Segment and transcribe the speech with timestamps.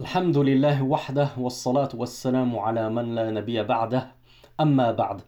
[0.00, 4.02] الحمد لله وحده والصلاة والسلام على من لا نبي بعده
[4.60, 5.20] أما بعد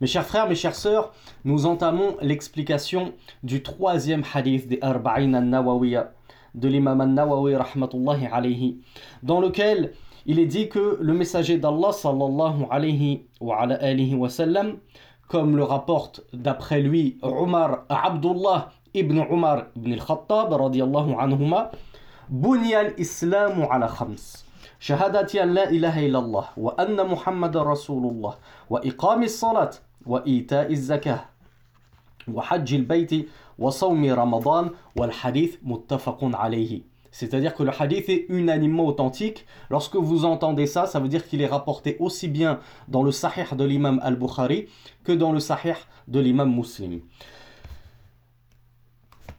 [0.00, 1.12] Mes chers frères, mes chères sœurs,
[1.44, 3.12] nous entamons l'explication
[3.42, 6.12] du troisième hadith des Arba'in al-Nawawiya
[6.54, 8.78] de l'imam al-Nawawi rahmatullahi alayhi,
[9.22, 9.92] dans lequel
[10.24, 14.78] il est dit que le messager d'Allah sallallahu alayhi wa, ala alihi wa sallam,
[15.28, 21.70] comme le rapporte d'après lui Umar Abdullah ibn Umar ibn al-Khattab radiyallahu anhuma,
[22.30, 24.46] بني الإسلام على خمس
[24.80, 28.34] شهادة أن لا إله إلا الله وأن محمد رسول الله
[28.70, 29.70] وإقام الصلاة
[30.06, 31.24] وإيتاء الزكاة
[32.28, 39.44] وحج البيت وصوم رمضان والحديث متفق عليه C'est-à-dire que le hadith est unanimement authentique.
[39.68, 43.52] Lorsque vous entendez ça, ça veut dire qu'il est rapporté aussi bien dans le sahih
[43.52, 44.68] de l'imam al-Bukhari
[45.02, 45.74] que dans le sahih
[46.06, 47.00] de l'imam muslim.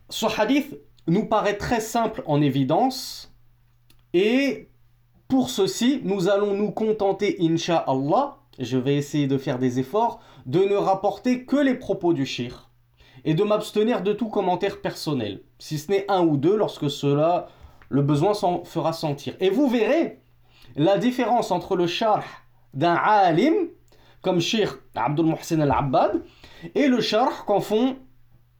[0.10, 0.77] Ce hadith
[1.11, 3.33] nous paraît très simple en évidence
[4.13, 4.70] et
[5.27, 10.59] pour ceci, nous allons nous contenter, insha'Allah, je vais essayer de faire des efforts, de
[10.59, 12.70] ne rapporter que les propos du shir
[13.26, 17.48] et de m'abstenir de tout commentaire personnel, si ce n'est un ou deux lorsque cela,
[17.90, 19.35] le besoin s'en fera sentir.
[19.41, 20.20] Et vous verrez
[20.77, 23.53] la différence entre le charh d'un alim,
[24.21, 26.21] comme Shir Abdul Muhsin al-Abbad,
[26.73, 27.98] et le charh qu'en font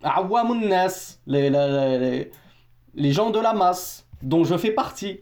[0.03, 2.30] Awamun Nas, les,
[2.94, 5.20] les, les gens de la masse, dont je fais partie.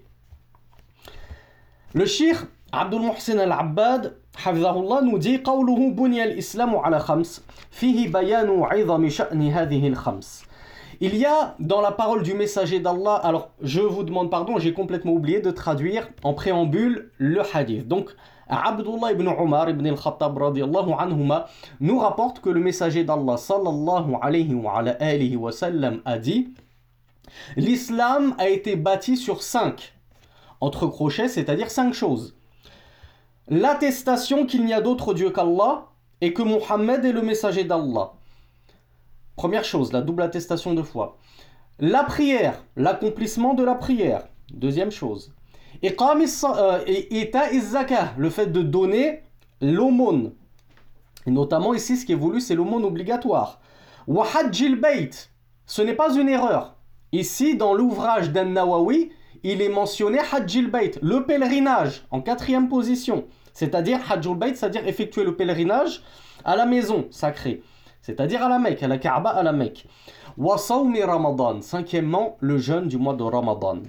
[1.92, 8.62] Le shir Abdul Muhsin al-Abbad حفظه nous dit قوله بني الإسلام على خمس فيه بيان
[8.62, 10.44] عظم شأن هذه الخمس
[11.00, 14.72] Il y a dans la parole du messager d'Allah, alors je vous demande pardon, j'ai
[14.72, 17.89] complètement oublié de traduire en préambule le hadith.
[17.89, 18.11] Donc,
[18.48, 21.47] Abdullah ibn Umar ibn al-Khattab radiallahu anhuma
[21.80, 26.55] nous rapporte que le messager d'Allah sallallahu alayhi wa, alayhi wa sallam a dit
[27.55, 29.94] L'islam a été bâti sur cinq,
[30.61, 32.36] entre crochets, c'est-à-dire cinq choses.
[33.47, 35.88] L'attestation qu'il n'y a d'autre Dieu qu'Allah
[36.21, 38.14] et que Mohammed est le messager d'Allah.
[39.36, 41.17] Première chose, la double attestation de foi.
[41.80, 44.27] La prière, l'accomplissement de la prière.
[44.54, 45.33] Deuxième chose.
[45.81, 45.95] Et
[48.17, 49.23] le fait de donner
[49.61, 50.33] l'aumône.
[51.25, 53.61] Et notamment ici, ce qui est voulu, c'est l'aumône obligatoire.
[54.08, 55.11] Wahajjil bait,
[55.65, 56.75] ce n'est pas une erreur.
[57.11, 59.11] Ici, dans l'ouvrage d'An Nawawi,
[59.43, 63.25] il est mentionné Hajjil Bayt, le pèlerinage, en quatrième position.
[63.53, 66.03] C'est-à-dire Hajjul Bayt, c'est-à-dire effectuer le pèlerinage
[66.45, 67.64] à la maison sacrée.
[68.02, 69.87] C'est-à-dire à la Mecque, à la Kaaba, à la Mecque.
[70.37, 73.80] Wasawmi Ramadan, cinquièmement, le jeûne du mois de Ramadan.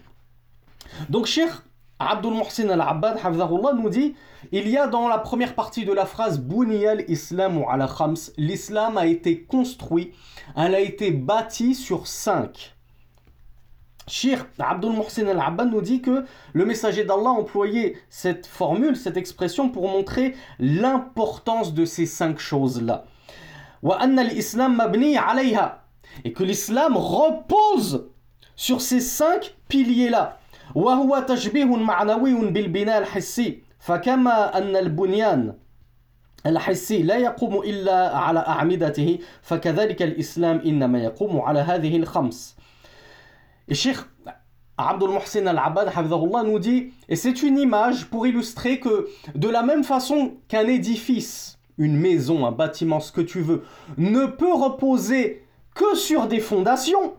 [1.09, 1.50] Donc, Cheikh
[1.98, 3.19] Abdul Muhsin al-Abbad
[3.76, 4.14] nous dit
[4.53, 8.97] il y a dans la première partie de la phrase Buniyal Islam ala Khams, l'islam
[8.97, 10.12] a été construit,
[10.56, 12.75] elle a été bâtie sur cinq.
[14.09, 19.69] Shir Abdul Muhsin al-Abbad nous dit que le messager d'Allah employait cette formule, cette expression
[19.69, 23.06] pour montrer l'importance de ces cinq choses-là.
[26.23, 28.09] Et que l'islam repose
[28.56, 30.38] sur ces cinq piliers-là.
[30.75, 35.53] وهو تشبيه معنوي بالبناء الحسي فكما أن البنيان
[36.46, 42.56] الحسي لا يقوم إلا على أعمدته فكذلك الإسلام إنما يقوم على هذه الخمس
[43.70, 43.98] et Cheikh
[44.76, 45.92] Abdul Muhsin al-Abad
[46.44, 51.58] nous dit, et c'est une image pour illustrer que de la même façon qu'un édifice,
[51.78, 53.62] une maison, un bâtiment, ce que tu veux,
[53.97, 55.44] ne peut reposer
[55.75, 57.14] que sur des fondations,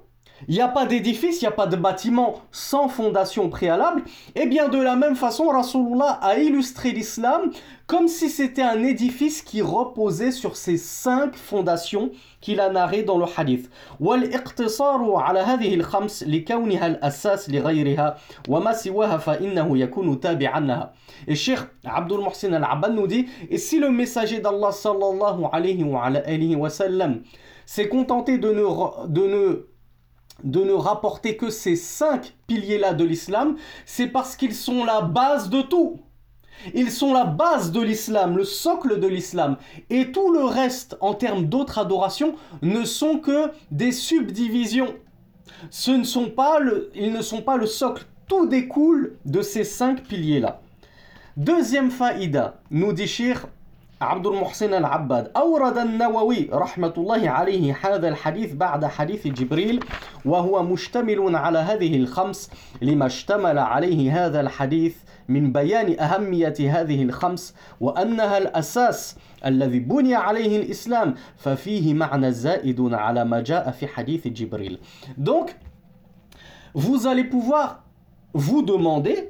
[0.48, 4.04] il n'y a pas d'édifice, il n'y a pas de bâtiment sans fondation préalable,
[4.36, 7.52] et bien de la même façon, Rasulullah a illustré l'islam
[7.88, 13.18] comme si c'était un édifice qui reposait sur ces cinq fondations qu'il a narrées dans
[13.18, 13.70] le hadith.
[21.28, 26.70] Et Cheikh Abdul Muhsin al-Abban nous dit, et si le messager d'Allah sallallahu alayhi wa
[26.70, 27.24] sallam
[27.66, 29.71] s'est contenté de ne, de ne
[30.44, 33.56] de ne rapporter que ces cinq piliers-là de l'islam,
[33.86, 36.00] c'est parce qu'ils sont la base de tout.
[36.74, 39.58] Ils sont la base de l'islam, le socle de l'islam.
[39.90, 44.94] Et tout le reste, en termes d'autres adorations, ne sont que des subdivisions.
[45.70, 48.06] Ce ne sont pas le, ils ne sont pas le socle.
[48.28, 50.62] Tout découle de ces cinq piliers-là.
[51.38, 53.48] Deuxième faïda, nous dit Shir
[54.02, 59.80] عبد المحسن العباد أورد النووي رحمة الله عليه هذا الحديث بعد حديث جبريل
[60.26, 62.52] وهو مشتمل على هذه الخمس
[62.82, 64.96] لما اشتمل عليه هذا الحديث
[65.28, 73.26] من بيان أهمية هذه الخمس وأنها الأساس الذي بني عليه الإسلام ففيه معنى زائد على
[73.26, 74.80] ما جاء في حديث جبريل.
[75.18, 75.56] Donc,
[76.74, 77.84] vous allez pouvoir
[78.34, 79.30] vous demander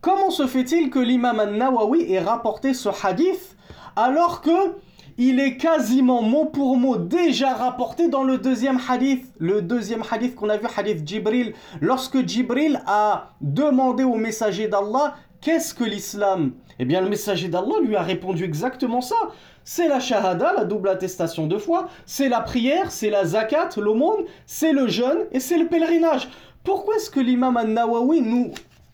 [0.00, 3.56] comment se fait-il que l'imam al-Nawawi ait rapporté ce hadith
[3.96, 4.74] alors que
[5.18, 10.34] il est quasiment mot pour mot déjà rapporté dans le deuxième hadith, le deuxième hadith
[10.34, 16.52] qu'on a vu, hadith Jibril, lorsque Jibril a demandé au messager d'Allah qu'est-ce que l'islam?
[16.78, 19.16] Eh bien, le messager d'Allah lui a répondu exactement ça.
[19.64, 24.24] C'est la shahada, la double attestation de foi, c'est la prière, c'est la zakat, l'aumône,
[24.46, 26.28] c'est le jeûne et c'est le pèlerinage.
[26.64, 28.52] Pourquoi est-ce que l'imam al-Nawawi nous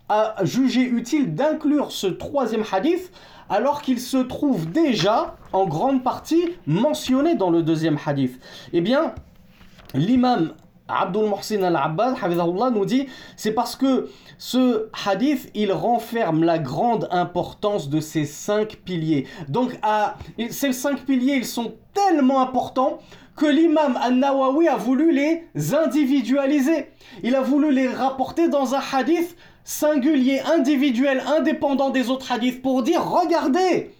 [0.08, 3.10] a jugé utile d'inclure ce troisième hadith
[3.48, 8.40] alors qu'il se trouve déjà en grande partie mentionné dans le deuxième hadith
[8.72, 9.14] Eh bien,
[9.94, 10.52] l'imam
[10.88, 12.14] Abdul Muhsin al-Abbad
[12.74, 13.06] nous dit
[13.36, 14.08] c'est parce que
[14.38, 19.26] ce hadith il renferme la grande importance de ces cinq piliers.
[19.48, 19.78] Donc
[20.50, 22.98] ces cinq piliers ils sont tellement importants
[23.36, 26.90] que l'imam al-Nawawi a voulu les individualiser.
[27.22, 32.82] Il a voulu les rapporter dans un hadith singulier, individuel, indépendant des autres hadiths pour
[32.82, 33.90] dire regardez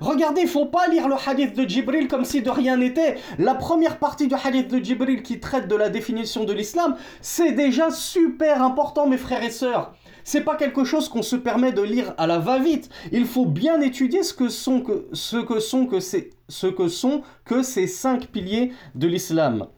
[0.00, 3.16] Regardez, il faut pas lire le hadith de Jibril comme si de rien n'était.
[3.38, 7.52] La première partie du hadith de Jibril qui traite de la définition de l'islam, c'est
[7.52, 9.94] déjà super important mes frères et sœurs.
[10.24, 12.90] C'est pas quelque chose qu'on se permet de lire à la va-vite.
[13.12, 16.88] Il faut bien étudier ce que sont que, ce que sont que ces, ce que
[16.88, 19.68] sont que ces cinq piliers de l'islam.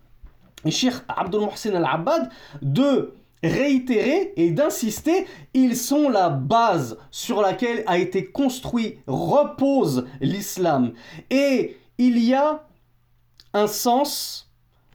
[0.66, 2.30] Cheikh Abdul Muhsin al-Abbad,
[2.62, 3.12] de
[3.46, 10.92] réitérer et d'insister, ils sont la base sur laquelle a été construit, repose l'islam.
[11.30, 12.66] Et il y a
[13.52, 14.50] un sens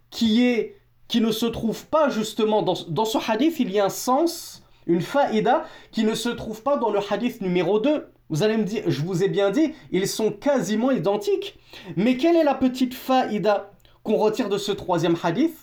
[0.10, 0.78] qui est
[1.08, 4.64] qui ne se trouve pas justement dans, dans ce hadith, il y a un sens,
[4.88, 8.08] une faïda qui ne se trouve pas dans le hadith numéro 2.
[8.30, 11.60] Vous allez me dire, je vous ai bien dit, ils sont quasiment identiques.
[11.98, 13.72] Mais quelle est la petite faïda
[14.04, 15.58] qu'on retire de ce troisième hadith?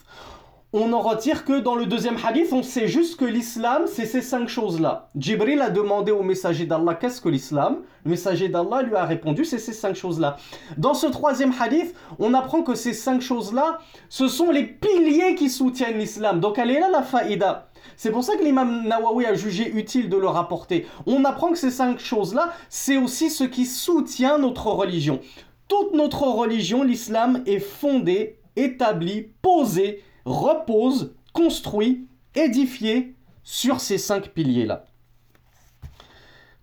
[0.74, 4.20] On en retire que dans le deuxième hadith, on sait juste que l'islam, c'est ces
[4.20, 5.08] cinq choses-là.
[5.16, 7.78] Jibril a demandé au messager d'Allah qu'est-ce que l'islam?
[8.04, 10.36] Le messager d'Allah lui a répondu c'est ces cinq choses-là.
[10.76, 13.78] Dans ce troisième hadith, on apprend que ces cinq choses-là,
[14.10, 16.38] ce sont les piliers qui soutiennent l'islam.
[16.38, 17.70] Donc elle est là la faïda.
[17.96, 20.86] C'est pour ça que l'imam Nawawi a jugé utile de le rapporter.
[21.06, 25.20] On apprend que ces cinq choses-là, c'est aussi ce qui soutient notre religion.
[25.66, 34.85] Toute notre religion, l'islam, est fondée, établie, posée repose, construit, édifié sur ces cinq piliers-là.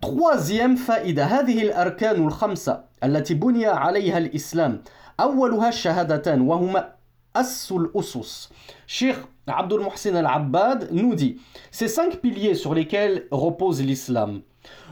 [0.00, 4.82] Troisième faïda, هذه الأركان الخمسة التي بني عليها الإسلام
[5.20, 6.92] أولها الشهادتان وهما
[7.36, 8.48] أس الأسس.
[8.86, 11.38] Cheikh Abdul Muhsin al-Abbad nous dit
[11.70, 14.42] ces cinq piliers sur lesquels repose l'islam.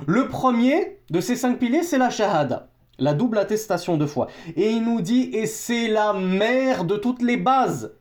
[0.07, 4.29] Le premier de ces cinq piliers, c'est la shahada, la double attestation de foi.
[4.57, 7.95] Et il nous dit, et c'est la mère de toutes les bases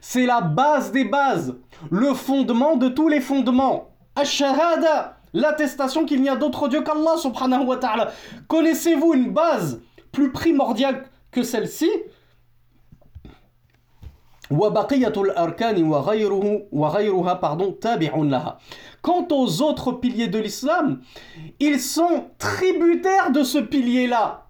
[0.00, 1.56] c'est la base des bases,
[1.90, 3.90] le fondement de tous les fondements.
[4.14, 8.12] Ash-shahada, l'attestation qu'il n'y a d'autre Dieu qu'Allah subhanahu wa ta'ala.
[8.48, 9.80] Connaissez-vous une base
[10.12, 11.90] plus primordiale que celle-ci?
[19.02, 21.00] Quant aux autres piliers de l'islam,
[21.58, 24.45] ils sont tributaires de ce pilier-là.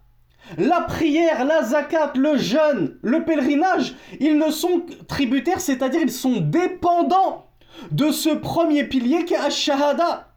[0.58, 6.36] La prière, la zakat, le jeûne, le pèlerinage, ils ne sont tributaires, c'est-à-dire ils sont
[6.40, 7.46] dépendants
[7.90, 10.32] de ce premier pilier qui est Ash-Shahada.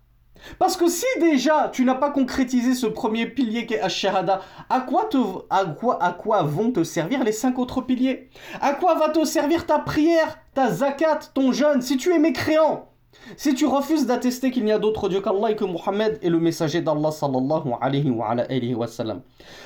[0.57, 4.79] Parce que si déjà tu n'as pas concrétisé ce premier pilier qui est Ash-Shahada, à
[4.81, 5.09] quoi,
[5.49, 8.29] à, quoi, à quoi vont te servir les cinq autres piliers?
[8.61, 11.81] À quoi va te servir ta prière, ta zakat, ton jeûne?
[11.81, 12.88] Si tu es mécréant
[13.36, 16.38] si tu refuses d'attester qu'il n'y a d'autre Dieu qu'Allah et que Muhammad est le
[16.38, 19.20] messager d'Allah sallallahu alayhi wa alayhi wa sallam.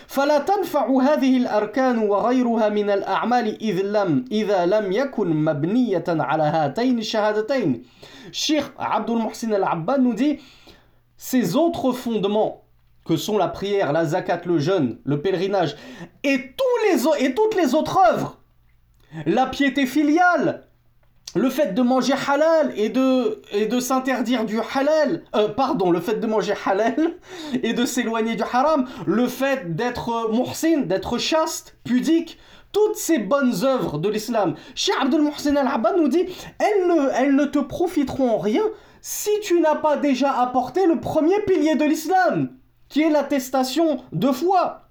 [0.06, 6.98] فلا تنفع هذه الأركان وغيرها من الأعمال إذ لم إذا لم يكن مبنية على هاتين
[6.98, 7.84] الشهادتين.
[8.32, 10.38] Cheikh Abdul Muhsin al-Abbad nous dit
[11.16, 12.62] ces autres fondements
[13.04, 15.76] que sont la prière, la zakat, le jeûne, le pèlerinage
[16.22, 18.38] et, tous les, et toutes les autres œuvres,
[19.24, 20.66] la piété filiale,
[21.35, 26.27] le fait de manger halal et de, s'interdire du halal, euh, pardon, le fait de
[26.27, 27.15] manger halal
[27.63, 32.37] et de s'éloigner du haram, le fait d'être muhsin, d'être chaste, pudique,
[32.71, 34.55] toutes ces bonnes œuvres de l'islam.
[34.75, 36.25] Cheikh Abdul Muhsin al-Abbad nous dit,
[36.59, 38.63] elles ne, elles ne te profiteront en rien
[39.01, 42.49] si tu n'as pas déjà apporté le premier pilier de l'islam,
[42.89, 44.87] qui est l'attestation de foi.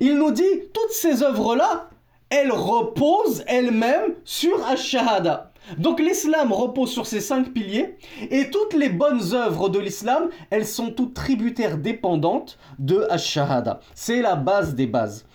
[0.00, 1.90] Il nous dit, toutes ces œuvres-là,
[2.29, 5.53] elle repose elle-même sur Ash-Shahada.
[5.77, 7.97] Donc l'islam repose sur ces cinq piliers
[8.29, 13.79] et toutes les bonnes œuvres de l'islam, elles sont toutes tributaires dépendantes de ash-shahada.
[13.95, 15.25] C'est la base des bases.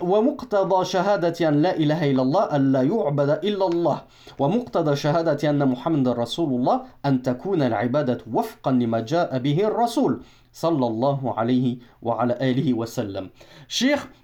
[0.00, 4.02] ومقتضى شهادة أن لا إله إلا الله أن لا يعبد إلا الله
[4.38, 10.20] ومقتضى شهادة أن محمد رسول الله أن تكون العبادة وفقا لما جاء به الرسول
[10.55, 12.37] sallallahu alayhi wa ala
[12.75, 13.29] wa sallam.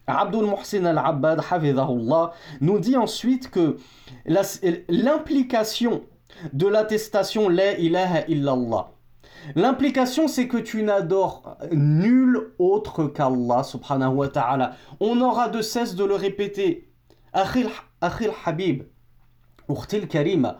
[0.07, 3.77] Abdul Muhsin al-Abbad, hafidhahullah, nous dit ensuite que
[4.25, 6.03] l'implication
[6.53, 8.91] de l'attestation La ilaha illallah,
[9.55, 14.75] L'implication, c'est que tu n'adores nul autre qu'Allah subhanahu wa ta'ala.
[14.99, 16.93] On aura de cesse de le répéter.
[17.33, 17.67] Akhil,
[18.45, 18.83] Habib,
[19.67, 20.59] Urtil Karima,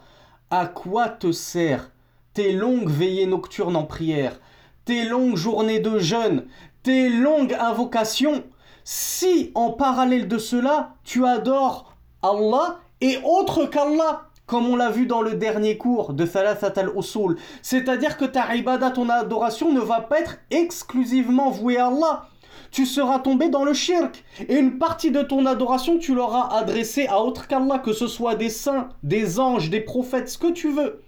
[0.49, 1.91] à quoi te sert
[2.33, 4.39] tes longues veillées nocturnes en prière?
[4.85, 6.45] Tes longues journées de jeûne,
[6.83, 8.43] tes longues invocations,
[8.83, 15.05] si en parallèle de cela, tu adores Allah et autre qu'Allah, comme on l'a vu
[15.05, 20.01] dans le dernier cours de Thalathat al-Usul, c'est-à-dire que ta ibada, ton adoration ne va
[20.01, 22.27] pas être exclusivement vouée à Allah.
[22.71, 24.23] Tu seras tombé dans le shirk.
[24.47, 28.35] Et une partie de ton adoration, tu l'auras adressée à autre qu'Allah, que ce soit
[28.35, 31.01] des saints, des anges, des prophètes, ce que tu veux.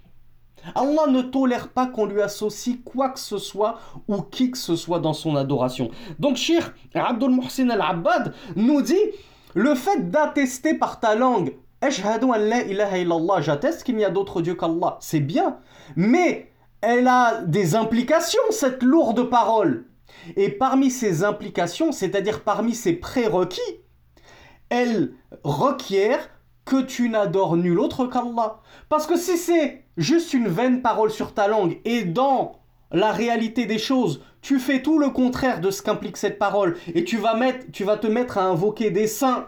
[0.75, 4.75] Allah ne tolère pas qu'on lui associe quoi que ce soit ou qui que ce
[4.75, 5.89] soit dans son adoration.
[6.19, 8.95] Donc, Cheikh Abdul Muhsin al-Abbad nous dit
[9.53, 11.53] le fait d'attester par ta langue
[13.41, 15.59] j'atteste qu'il n'y a d'autre Dieu qu'Allah, c'est bien,
[15.95, 16.49] mais
[16.81, 19.85] elle a des implications, cette lourde parole.
[20.35, 23.61] Et parmi ces implications, c'est-à-dire parmi ces prérequis,
[24.69, 26.29] elle requiert
[26.65, 28.59] que tu n'adores nul autre qu'Allah.
[28.89, 32.59] Parce que si c'est juste une vaine parole sur ta langue et dans
[32.91, 37.03] la réalité des choses, tu fais tout le contraire de ce qu'implique cette parole et
[37.03, 39.47] tu vas, mettre, tu vas te mettre à invoquer des saints,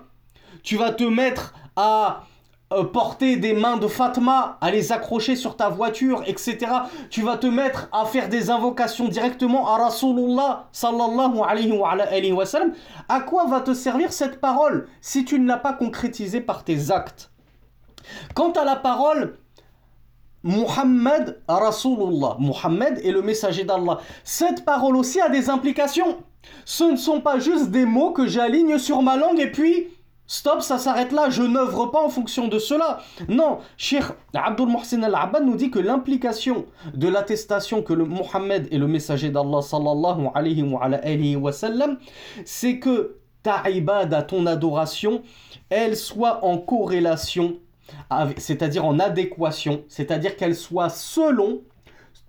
[0.64, 2.26] tu vas te mettre à
[2.74, 6.58] euh, porter des mains de Fatma, à les accrocher sur ta voiture, etc.
[7.12, 11.42] Tu vas te mettre à faire des invocations directement à Rasulullah sallallahu.
[13.08, 16.90] À quoi va te servir cette parole si tu ne l'as pas concrétisée par tes
[16.90, 17.30] actes?
[18.34, 19.38] Quant à la parole
[20.44, 24.00] Muhammad Rasulullah, Muhammad est le messager d'Allah.
[24.24, 26.18] Cette parole aussi a des implications.
[26.66, 29.88] Ce ne sont pas juste des mots que j'aligne sur ma langue et puis
[30.28, 33.00] Stop, ça s'arrête là, je n'œuvre pas en fonction de cela.
[33.30, 36.66] Non, Cheikh Abdul Muhsin al-Abbad nous dit que l'implication
[36.96, 41.52] de l'attestation que le Mohammed est le messager d'Allah sallallahu alayhi wa,
[42.44, 45.22] c'est que ta ibada, ton adoration,
[45.70, 47.58] elle soit en corrélation,
[48.38, 51.62] c'est-à-dire en adéquation, c'est-à-dire qu'elle soit selon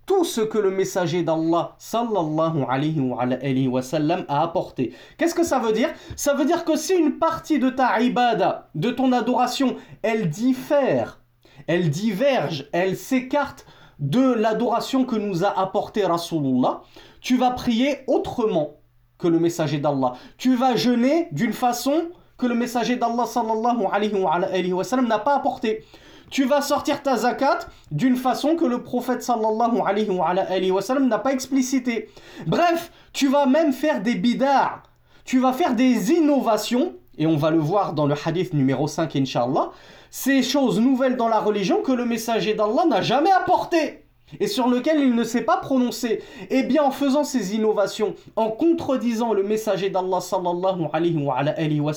[0.06, 3.80] tout ce que le messager d'Allah sallallahu alayhi wa,
[4.28, 4.94] a apporté.
[5.18, 5.90] Qu'est-ce que ça veut dire?
[6.14, 11.20] Ça veut dire que si une partie de ta ibada, de ton adoration, elle diffère,
[11.66, 13.66] elle diverge, elle s'écarte
[13.98, 16.82] de l'adoration que nous a apporté Rasulullah,
[17.20, 18.76] tu vas prier autrement
[19.18, 20.12] que le messager d'Allah.
[20.38, 25.34] Tu vas jeûner d'une façon que le messager d'Allah sallallahu alayhi wa sallam n'a pas
[25.34, 25.84] apporté
[26.30, 31.18] tu vas sortir ta zakat d'une façon que le prophète sallallahu alayhi wa, sallam n'a
[31.18, 32.08] pas explicité.
[32.46, 34.82] Bref, tu vas même faire des bidars,
[35.24, 39.14] tu vas faire des innovations, et on va le voir dans le hadith numéro 5,
[39.16, 39.70] inshallah,
[40.10, 44.05] ces choses nouvelles dans la religion que le messager d'Allah n'a jamais apportées
[44.40, 46.22] et sur lequel il ne s'est pas prononcé.
[46.50, 51.92] Eh bien, en faisant ces innovations, en contredisant le messager d'Allah sallallahu alayhi wa,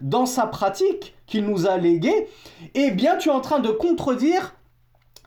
[0.00, 2.28] dans sa pratique qu'il nous a léguée,
[2.74, 4.54] eh bien, tu es en train de contredire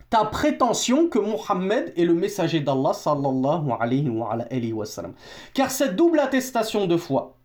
[0.10, 4.86] ta prétention que Mohammed est le messager d'Allah sallallahu alayhi wa.
[5.53, 7.38] Car cette double attestation de foi,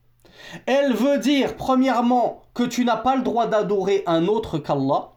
[0.66, 5.12] elle veut dire, premièrement, que tu n'as pas le droit d'adorer un autre qu'Allah,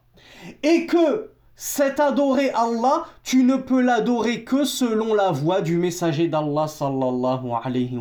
[0.63, 1.31] et que
[1.61, 7.51] cet adorer Allah, tu ne peux l'adorer que selon la voix du messager d'Allah sallallahu
[7.61, 7.97] alayhi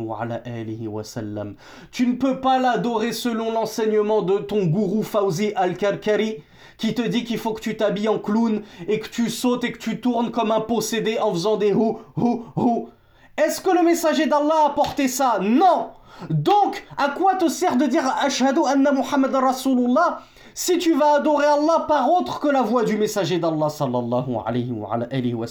[0.87, 1.55] wa, sallam.
[1.91, 6.37] Tu ne peux pas l'adorer selon l'enseignement de ton gourou Fawzi al-Karkari
[6.77, 9.73] qui te dit qu'il faut que tu t'habilles en clown et que tu sautes et
[9.73, 12.87] que tu tournes comme un possédé en faisant des hou hou hou.
[13.35, 15.37] Est-ce que le messager d'Allah a porté ça?
[15.41, 15.89] Non
[16.29, 20.21] Donc, à quoi te sert de dire Ashhadu anna Muhammad Rasulullah
[20.59, 24.73] si tu vas adorer Allah par autre que la voix du messager d'Allah sallallahu alayhi
[24.73, 25.47] wa.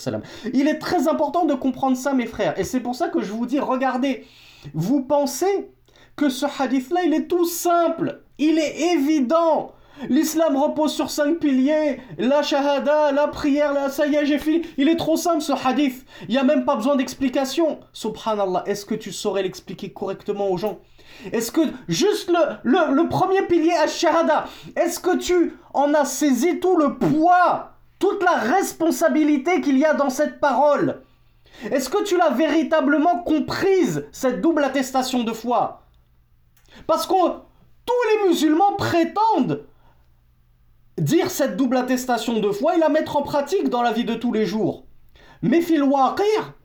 [0.53, 3.33] Il est très important de comprendre ça mes frères et c'est pour ça que je
[3.33, 4.27] vous dis regardez,
[4.75, 5.71] vous pensez
[6.15, 9.73] que ce hadith là il est tout simple, il est évident.
[10.11, 14.63] L'islam repose sur cinq piliers, la shahada, la prière, la ça y j'ai fini.
[14.77, 16.05] Il est trop simple ce hadith.
[16.29, 17.81] Il n'y a même pas besoin d'explication.
[17.95, 20.79] Subhanallah, est-ce que tu saurais l'expliquer correctement aux gens?
[21.33, 22.31] Est-ce que juste
[22.63, 24.47] le, premier pilier à shahada,
[24.77, 29.95] est-ce que tu en as saisi tout le poids, toute la responsabilité qu'il y a
[29.95, 31.03] dans cette parole?
[31.71, 35.83] Est-ce que tu l'as véritablement comprise, cette double attestation de foi?
[36.87, 39.65] Parce que tous les musulmans prétendent
[40.99, 44.15] dire cette double attestation de foi et la mettre en pratique dans la vie de
[44.15, 44.85] tous les jours.
[45.43, 45.85] Mais fil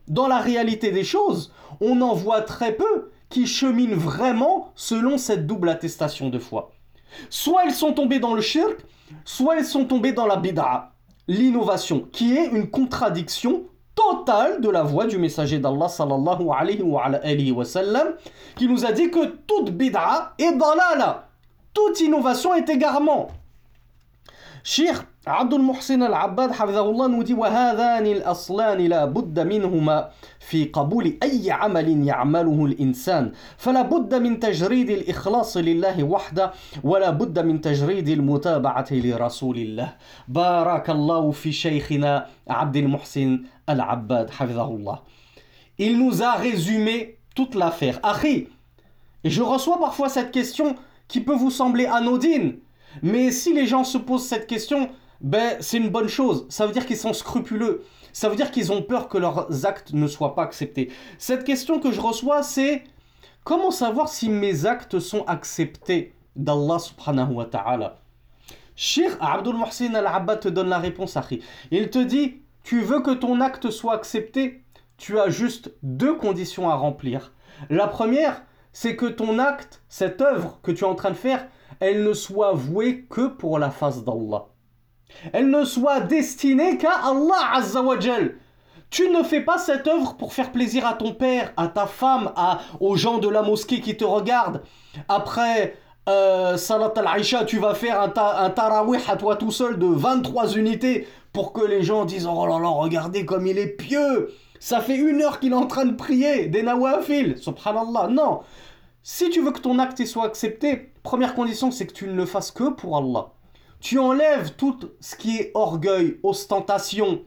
[0.07, 5.47] dans la réalité des choses, on en voit très peu qui cheminent vraiment selon cette
[5.47, 6.71] double attestation de foi.
[7.31, 8.77] Soit ils sont tombés dans le shirk,
[9.25, 10.91] soit ils sont tombés dans la bid'a,
[11.27, 13.63] l'innovation, qui est une contradiction
[13.95, 16.83] totale de la voix du messager d'Allah sallallahu alayhi
[17.51, 17.65] wa,
[18.55, 21.27] qui nous a dit que toute bid'a est dalala,
[21.73, 23.29] toute innovation est égarement.
[24.63, 31.51] شيخ عبد المحسن العباد حفظه الله نودي وهذان الأصلان لا بد منهما في قبول أي
[31.51, 33.31] عمل يعمله الإنسان.
[33.57, 36.51] فلا بد من تجريد الإخلاص لله وحده
[36.83, 39.93] ولا بد من تجريد المتابعة لرسول الله.
[40.27, 44.99] بارك الله في شيخنا عبد المحسن العباد حفظه الله.
[45.79, 47.99] Il nous a résumé toute l'affaire.
[48.03, 48.47] Akhi,
[49.23, 50.75] et je reçois parfois cette question
[51.07, 52.59] qui peut vous sembler anodine,
[53.01, 54.89] Mais si les gens se posent cette question,
[55.21, 56.45] ben c'est une bonne chose.
[56.49, 57.83] Ça veut dire qu'ils sont scrupuleux.
[58.11, 60.91] Ça veut dire qu'ils ont peur que leurs actes ne soient pas acceptés.
[61.17, 62.83] Cette question que je reçois, c'est
[63.43, 67.99] comment savoir si mes actes sont acceptés d'Allah subhanahu wa ta'ala?
[68.75, 71.41] Sheikh Abdul Muhsin al-Abbad te donne la réponse, Akhi.
[71.71, 74.63] Il te dit, tu veux que ton acte soit accepté?
[74.97, 77.33] Tu as juste deux conditions à remplir.
[77.69, 81.47] La première, c'est que ton acte, cette œuvre que tu es en train de faire,
[81.83, 84.45] elle ne soit vouée que pour la face d'Allah.
[85.33, 88.35] Elle ne soit destinée qu'à Allah Azzawajal.
[88.89, 92.31] Tu ne fais pas cette œuvre pour faire plaisir à ton père, à ta femme,
[92.35, 94.61] à, aux gens de la mosquée qui te regardent.
[95.09, 95.75] Après
[96.07, 101.07] euh, Salat al-Aisha, tu vas faire un, tarawih à toi tout seul de 23 unités
[101.33, 104.31] pour que les gens disent Oh là là, regardez comme il est pieux.
[104.59, 107.37] Ça fait une heure qu'il est en train de prier, des nawafil.
[107.37, 108.07] Subhanallah.
[108.07, 108.39] Non.
[109.01, 112.25] Si tu veux que ton acte soit accepté, première condition, c'est que tu ne le
[112.25, 113.27] fasses que pour Allah.
[113.79, 117.21] Tu enlèves tout ce qui est orgueil, ostentation,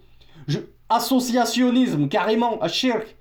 [0.89, 3.17] associationnisme, carrément, à shirk.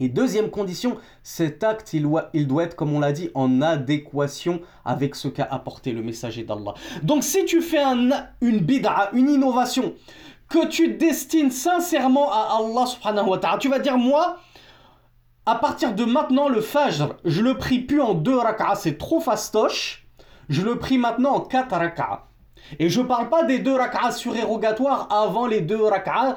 [0.00, 2.30] Et deuxième condition, cet acte, il doit,
[2.62, 6.74] être, comme on l'a dit, en adéquation avec ce qu'a apporté le messager d'Allah.
[7.02, 8.10] Donc si tu fais un,
[8.40, 9.94] une bid'a, une innovation,
[10.48, 14.38] que tu destines sincèrement à Allah subhanahu wa ta'ala, tu vas dire, moi,
[15.48, 19.18] à partir de maintenant, le Fajr, je le prie plus en deux rak'as, c'est trop
[19.18, 20.06] fastoche.
[20.50, 22.26] Je le prie maintenant en quatre rak'as.
[22.78, 26.34] Et je parle pas des deux rak'as surérogatoires avant les deux rak'as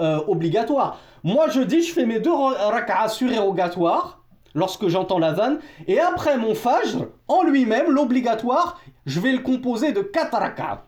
[0.00, 0.98] euh, obligatoires.
[1.22, 4.24] Moi, je dis, je fais mes deux rak'as surérogatoires
[4.56, 5.60] lorsque j'entends la vanne.
[5.86, 10.82] Et après mon Fajr, en lui-même, l'obligatoire, je vais le composer de quatre rak'as.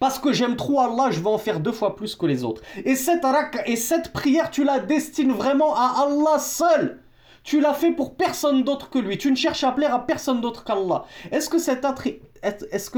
[0.00, 2.62] Parce que j'aime trop Allah, je vais en faire deux fois plus que les autres.
[2.84, 3.24] Et cette,
[3.66, 6.98] et cette prière, tu la destines vraiment à Allah seul.
[7.44, 9.18] Tu l'as fait pour personne d'autre que lui.
[9.18, 11.04] Tu ne cherches à plaire à personne d'autre qu'Allah.
[11.30, 11.58] Est-ce que,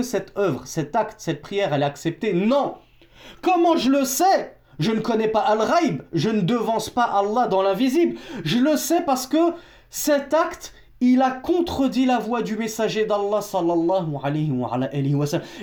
[0.03, 2.33] cette œuvre, cet acte, cette prière, elle est acceptée?
[2.33, 2.75] Non.
[3.43, 4.57] Comment je le sais?
[4.79, 6.03] Je ne connais pas Al-Raib.
[6.13, 8.19] Je ne devance pas Allah dans l'invisible.
[8.45, 9.53] Je le sais parce que
[9.89, 14.79] cet acte, il a contredit la voix du messager d'Allah sallallahu alayhi wa.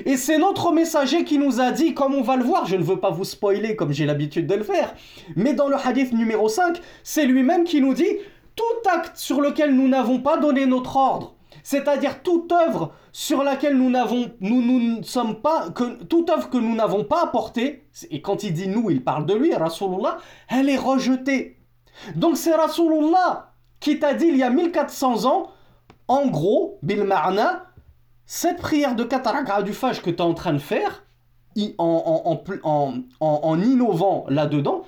[0.05, 2.83] Et c'est notre messager qui nous a dit, comme on va le voir, je ne
[2.83, 4.93] veux pas vous spoiler comme j'ai l'habitude de le faire,
[5.35, 8.17] mais dans le hadith numéro 5, c'est lui-même qui nous dit
[8.55, 13.77] tout acte sur lequel nous n'avons pas donné notre ordre, c'est-à-dire toute œuvre sur laquelle
[13.77, 18.21] nous n'avons, nous, nous sommes pas, que toute œuvre que nous n'avons pas apportée, et
[18.21, 20.17] quand il dit nous, il parle de lui, Rasulullah,
[20.49, 21.57] elle est rejetée.
[22.15, 25.49] Donc c'est Rasulullah qui t'a dit il y a 1400 ans,
[26.07, 27.65] en gros, bil ma'na,
[28.25, 31.03] cette prière de Kataraka du Fajr que tu es en train de faire,
[31.77, 34.83] en, en, en innovant là-dedans,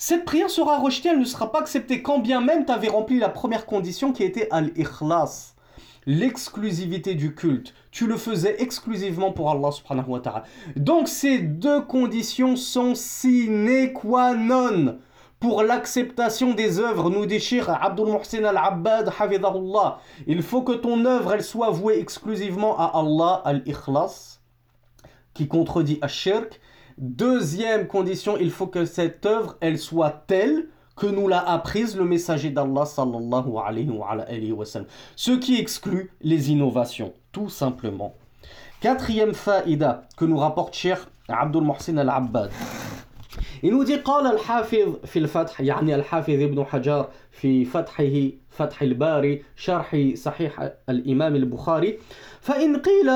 [0.00, 3.18] cette prière sera rejetée, elle ne sera pas acceptée, quand bien même tu avais rempli
[3.18, 5.56] la première condition qui était al-ikhlas,
[6.06, 7.74] l'exclusivité du culte.
[7.90, 10.44] Tu le faisais exclusivement pour Allah subhanahu wa ta'ala.
[10.76, 14.98] Donc ces deux conditions sont sine qua non
[15.40, 19.12] pour l'acceptation des œuvres, nous déchire Abdul Muhsin al-Abbad,
[20.28, 24.38] Il faut que ton œuvre, elle soit vouée exclusivement à Allah, al-Ikhlas,
[25.34, 26.60] qui contredit al-Shirk,
[26.97, 32.05] Deuxième condition, il faut que cette œuvre, elle soit telle que nous l'a apprise le
[32.05, 34.87] messager d'Allah sallallahu alayhi wa, alayhi wa sallam.
[35.15, 38.13] Ce qui exclut les innovations, tout simplement.
[38.79, 42.51] Quatrième faïda que nous rapporte Cheikh Abdul Mohsin al-Abbad.
[43.63, 49.43] Il nous dit قال الحافظ في الفتح يعني الحافظ ابن حجر في فتحه فتح الباري
[49.55, 51.99] شرح صحيح الإمام البخاري
[52.41, 53.09] فإن قيل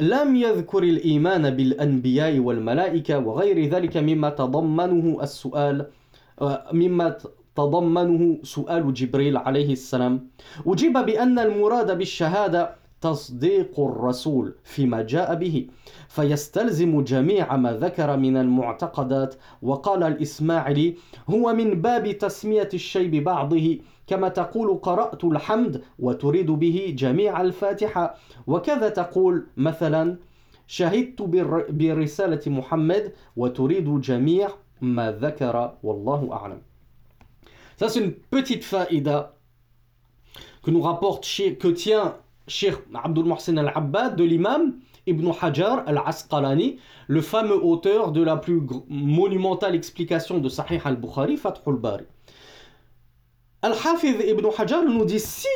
[0.00, 5.86] لم يذكر الإيمان بالأنبياء والملائكة وغير ذلك مما تضمنه السؤال
[6.72, 7.16] مما
[7.56, 10.28] تضمنه سؤال جبريل عليه السلام.
[10.66, 15.66] أجيب بأن المراد بالشهادة تصديق الرسول فيما جاء به
[16.08, 19.34] فيستلزم جميع ما ذكر من المعتقدات.
[19.62, 20.96] وقال الإسماعيلي
[21.30, 28.14] هو من باب تسمية الشيء ببعضه كما تقول قرأت الحمد وتريد به جميع الفاتحة
[28.46, 30.16] وكذا تقول مثلا
[30.66, 31.22] شهدت
[31.70, 34.48] برسالة محمد وتريد جميع
[34.80, 36.60] ما ذكر والله أعلم
[37.78, 39.34] Ça, c'est une petite faïda
[40.62, 41.26] que nous rapporte,
[41.60, 42.16] que tient
[42.48, 48.62] Cheikh Abdul Mohsen al-Abbad de l'imam Ibn Hajar al-Asqalani, le fameux auteur de la plus
[48.88, 52.04] monumentale explication de Sahih al-Bukhari, Fathul Bari.
[53.66, 55.48] Al-Hafiz Ibn Hajar nous dit si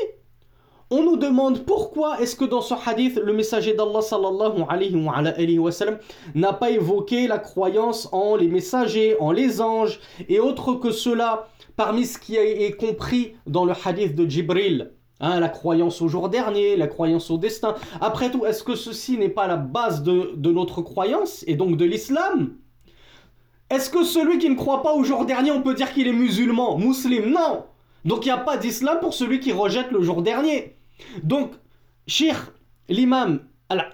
[0.90, 5.70] on nous demande pourquoi est-ce que dans ce hadith le messager d'Allah sallallahu alayhi wa,
[5.70, 5.98] sallam
[6.34, 11.46] n'a pas évoqué la croyance en les messagers, en les anges et autres que cela
[11.76, 14.90] parmi ce qui est compris dans le hadith de Jibril
[15.22, 17.74] Hein, la croyance au jour dernier, la croyance au destin.
[18.00, 21.84] Après tout, est-ce que ceci n'est pas la base de, notre croyance et donc de
[21.84, 22.56] l'islam?
[23.68, 26.12] Est-ce que celui qui ne croit pas au jour dernier, on peut dire qu'il est
[26.14, 27.28] musulman, musulman?
[27.28, 27.64] Non
[28.04, 30.76] Donc il n'y a pas d'islam pour celui qui rejette le jour dernier.
[31.22, 31.52] Donc,
[32.06, 32.52] cher
[32.88, 33.40] l'imam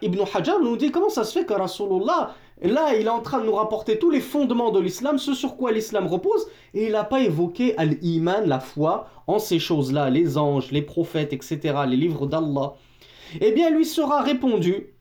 [0.03, 3.41] Ibn Hajar nous dit comment ça se fait que Rasulullah Là, il est en train
[3.41, 6.93] de nous rapporter tous les fondements de l'islam, ce sur quoi l'islam repose, et il
[6.93, 11.99] n'a pas évoqué al-iman, la foi, en ces choses-là, les anges, les prophètes, etc., les
[11.99, 12.75] livres d'Allah.
[13.43, 14.95] Eh bien, lui sera répondu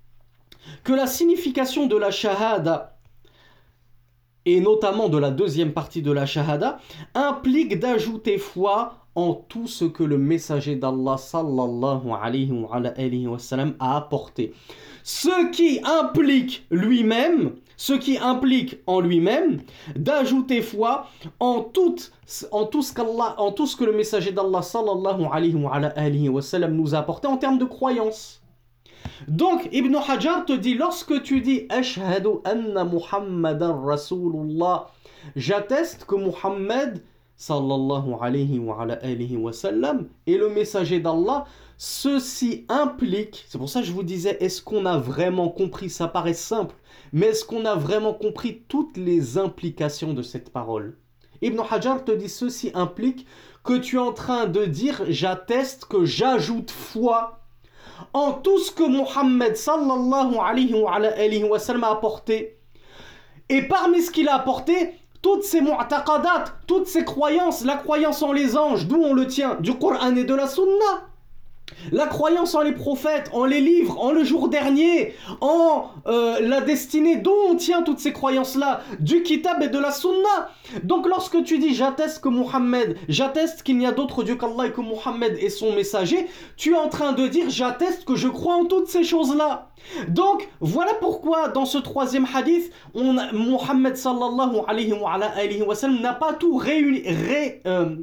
[0.83, 2.94] que la signification de la shahada,
[4.45, 6.79] et notamment de la deuxième partie de la shahada,
[7.13, 13.97] implique d'ajouter foi en tout ce que le messager d'Allah sallallahu alayhi wa, sallam a
[13.97, 14.53] apporté.
[15.03, 19.61] Ce qui implique lui-même, ce qui implique en lui-même
[19.95, 21.07] d'ajouter foi
[21.39, 21.95] en tout,
[22.51, 27.37] en tout ce que le messager d'Allah sallallahu alayhi wa, sallam nous a apporté en
[27.37, 28.41] termes de croyance.
[29.27, 34.91] Donc, Ibn Hajar te dit, lorsque tu dis Ashhadu anna Muhammadan Rasulullah,
[35.35, 37.01] j'atteste que Muhammad
[37.37, 41.45] sallallahu alayhi wa, alayhi wa sallam, et le messager d'Allah,
[41.77, 46.07] ceci implique, c'est pour ça que je vous disais, est-ce qu'on a vraiment compris, ça
[46.07, 46.75] paraît simple,
[47.11, 50.97] mais est-ce qu'on a vraiment compris toutes les implications de cette parole?
[51.41, 53.27] Ibn Hajar te dit, ceci implique
[53.63, 57.44] que tu es en train de dire, j'atteste que j'ajoute foi
[58.13, 62.57] en tout ce que Muhammad sallallahu alayhi alayhi a apporté.
[63.49, 68.31] Et parmi ce qu'il a apporté, toutes ces mu'taqadat, toutes ces croyances, la croyance en
[68.31, 71.07] les anges, d'où on le tient Du Coran et de la Sunna.
[71.91, 76.61] La croyance en les prophètes, en les livres, en le jour dernier, en euh, la
[76.61, 80.49] destinée, d'où on tient toutes ces croyances-là Du kitab et de la sunna.
[80.83, 84.71] Donc lorsque tu dis j'atteste que Mohammed, j'atteste qu'il n'y a d'autre Dieu qu'Allah et
[84.71, 88.55] que Mohammed est son messager, tu es en train de dire j'atteste que je crois
[88.55, 89.69] en toutes ces choses-là.
[90.07, 96.57] Donc voilà pourquoi dans ce troisième hadith, on, Mohammed sallallahu alayhi wa, n'a pas tout
[96.57, 97.95] réuni, ré, euh,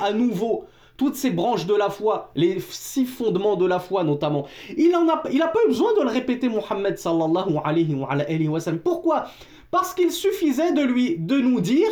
[0.00, 0.64] à nouveau
[0.98, 4.46] toutes ces branches de la foi, les six fondements de la foi notamment.
[4.76, 8.80] Il n'a il a pas eu besoin de le répéter, Mohammed sallallahu alayhi wa, sallam.
[8.80, 9.26] Pourquoi?
[9.70, 11.88] Parce qu'il suffisait de lui, de nous dire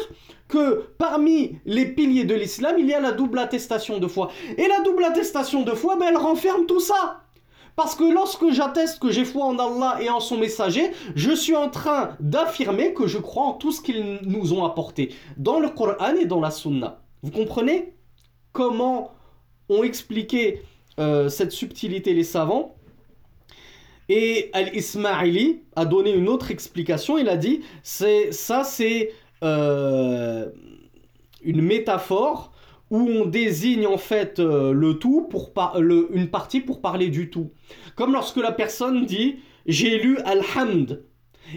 [0.48, 4.30] que parmi les piliers de l'islam, il y a la double attestation de foi.
[4.58, 7.20] Et la double attestation de foi, ben, elle renferme tout ça.
[7.76, 11.54] Parce que lorsque j'atteste que j'ai foi en Allah et en son messager, je suis
[11.54, 15.68] en train d'affirmer que je crois en tout ce qu'ils nous ont apporté, dans le
[15.68, 17.02] Coran et dans la Sunna.
[17.22, 17.95] Vous comprenez?
[18.56, 19.12] Comment
[19.68, 20.62] ont expliqué
[20.98, 22.74] euh, cette subtilité les savants.
[24.08, 27.18] Et Al-Ismaili a donné une autre explication.
[27.18, 29.12] Il a dit c'est ça, c'est
[29.44, 30.46] euh,
[31.42, 32.52] une métaphore
[32.90, 35.52] où on désigne en fait euh, le tout pour
[35.84, 37.50] une partie pour parler du tout.
[37.94, 41.02] Comme lorsque la personne dit j'ai lu Alhamd.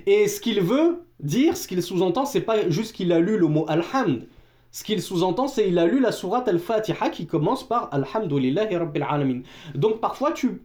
[0.05, 3.47] Et ce qu'il veut dire, ce qu'il sous-entend, c'est pas juste qu'il a lu le
[3.47, 4.27] mot Alhamd.
[4.71, 9.05] Ce qu'il sous-entend, c'est qu'il a lu la sourate Al-Fatiha qui commence par Alhamdulillahi Rabbil
[9.07, 9.41] Alamin.
[9.73, 10.61] Donc parfois tu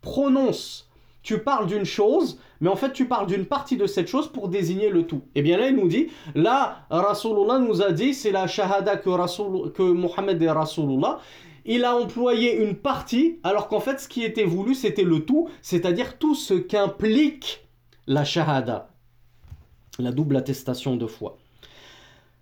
[0.00, 0.88] prononces,
[1.22, 4.48] tu parles d'une chose, mais en fait tu parles d'une partie de cette chose pour
[4.48, 5.22] désigner le tout.
[5.34, 9.10] Et bien là il nous dit, là Rasulullah nous a dit, c'est la shahada que,
[9.10, 11.18] Rasul, que Mohammed est Rasulullah.
[11.64, 15.48] il a employé une partie, alors qu'en fait, ce qui était voulu, c'était le tout,
[15.60, 17.66] c'est-à-dire tout ce qu'implique
[18.06, 18.88] la shahada,
[19.98, 21.36] la double attestation de foi.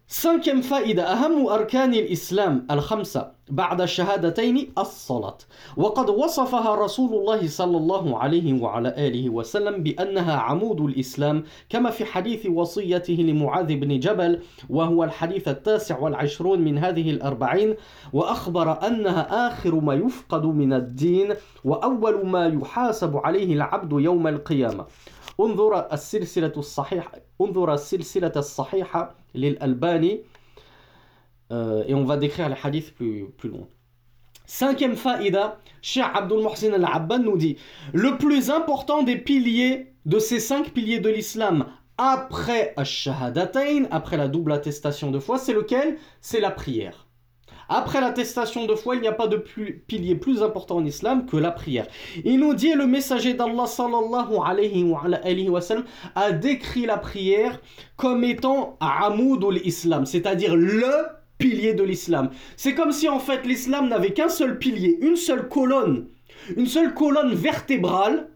[0.08, 3.32] Cinquième faïda, أهم أركان الإسلام الخمسة.
[3.50, 5.38] بعد الشهادتين الصلاة.
[5.76, 12.04] وقد وصفها رسول الله صلى الله عليه وعلى آله وسلم بأنها عمود الإسلام كما في
[12.04, 14.40] حديث وصيته لمعاذ بن جبل
[14.70, 17.74] وهو الحديث التاسع والعشرون من هذه الأربعين
[18.12, 24.86] وأخبر أنها آخر ما يفقد من الدين وأول ما يحاسب عليه العبد يوم القيامة.
[25.40, 30.20] انظر السلسلة الصحيحة انظر السلسلة الصحيحة l'Albani.
[31.52, 33.68] Euh, et on va décrire les hadiths plus, plus loin.
[34.46, 37.56] Cinquième faïda, Cheikh Abdul Mohsin Al-Abban nous dit
[37.92, 41.66] Le plus important des piliers, de ces cinq piliers de l'islam,
[41.98, 45.98] après Ash-Shahadatain, après la double attestation de foi, c'est lequel?
[46.20, 47.05] C'est la prière.
[47.68, 51.36] Après l'attestation de foi, il n'y a pas de pilier plus important en islam que
[51.36, 51.86] la prière.
[52.24, 54.36] Il nous dit, le messager d'Allah sallallahu
[56.14, 57.60] a décrit la prière
[57.96, 61.06] comme étant Amoud islam, c'est-à-dire le
[61.38, 62.30] pilier de l'islam.
[62.56, 66.06] C'est comme si en fait l'islam n'avait qu'un seul pilier, une seule colonne,
[66.56, 68.28] une seule colonne vertébrale.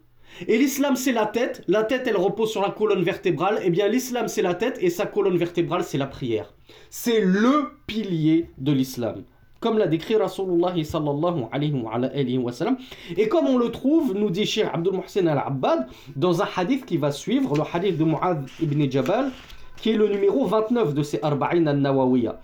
[0.49, 3.89] Et l'islam c'est la tête, la tête elle repose sur la colonne vertébrale, eh bien
[3.89, 6.55] l'islam c'est la tête et sa colonne vertébrale c'est la prière.
[6.89, 9.25] C'est le pilier de l'islam.
[9.61, 12.79] Comme l'a décrit Rasulullah sallallahu alayhi wa, sallam.
[13.19, 16.97] Et comme on le trouve, nous dit Cheikh Abdul Muhsin al-Abbad, dans un hadith qui
[16.97, 19.31] va suivre, le hadith de Mu'adh ibn Jabal,
[19.77, 22.41] qui est le numéro 29 de ces Arba'in al-Nawawiyya.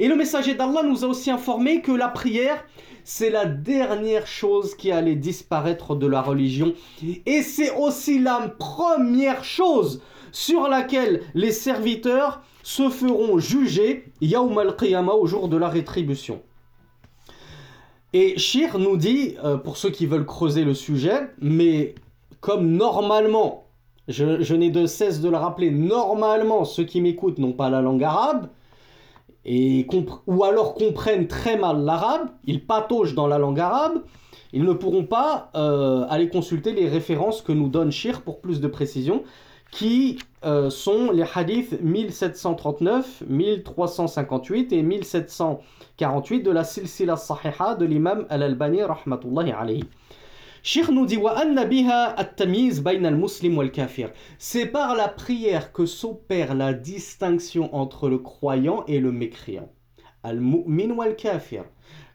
[0.00, 2.64] Et le messager d'Allah nous a aussi informé que la prière,
[3.12, 6.74] c'est la dernière chose qui allait disparaître de la religion.
[7.26, 15.14] Et c'est aussi la première chose sur laquelle les serviteurs se feront juger Yawm al-Qiyamah
[15.14, 16.40] au jour de la rétribution.
[18.12, 21.96] Et Shir nous dit, euh, pour ceux qui veulent creuser le sujet, mais
[22.40, 23.66] comme normalement,
[24.06, 28.04] je, n'ai de cesse de le rappeler, normalement ceux qui m'écoutent n'ont pas la langue
[28.04, 28.50] arabe,
[29.44, 29.86] et
[30.26, 34.02] ou alors comprennent très mal l'arabe, ils pataugent dans la langue arabe,
[34.52, 38.60] ils ne pourront pas euh, aller consulter les références que nous donne Shir pour plus
[38.60, 39.22] de précision
[39.70, 48.26] qui euh, sont les hadiths 1739, 1358 et 1748 de la silsila sahiha de l'imam
[48.30, 49.84] al-Albani rahmatullahi alayhi.
[54.38, 59.72] C'est par la prière que s'opère la distinction entre le croyant et le mécréant.
[60.22, 61.64] Al-mu'min wal kafir.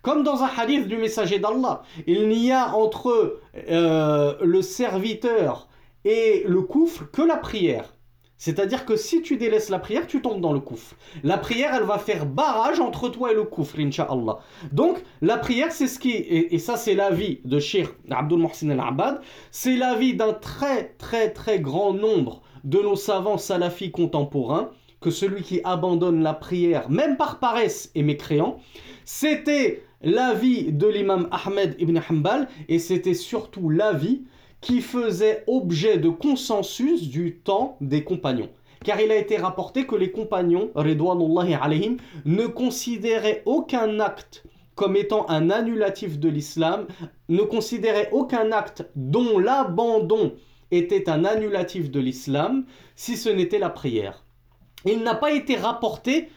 [0.04, 5.68] Comme dans un hadith du messager d'Allah, il n'y a entre euh, le serviteur
[6.04, 7.95] et le coufre que la prière.
[8.38, 10.96] C'est-à-dire que si tu délaisses la prière, tu tombes dans le coufre.
[11.24, 14.40] La prière, elle va faire barrage entre toi et le coufre, inshallah.
[14.72, 16.12] Donc, la prière, c'est ce qui...
[16.12, 19.22] Et, ça, c'est l'avis de Sheikh Abdul Mohsin al-Abad.
[19.52, 25.44] C'est l'avis d'un très, très, très grand nombre de nos savants salafis contemporains que celui
[25.44, 28.58] qui abandonne la prière, même par paresse, est mécréant.
[29.06, 34.24] C'était l'avis de l'imam Ahmed ibn Hanbal et c'était surtout l'avis
[34.62, 38.50] qui faisait objet de consensus du temps des compagnons.
[38.84, 44.44] Car il a été rapporté que les compagnons, alayhim, ne considéraient aucun acte
[44.76, 46.88] comme étant un annulatif de l'islam,
[47.30, 50.34] ne considéraient aucun acte dont l'abandon
[50.72, 52.66] était un annulatif de l'islam,
[52.96, 54.24] si ce n'était la prière.
[54.84, 56.30] Il n'a pas été rapporté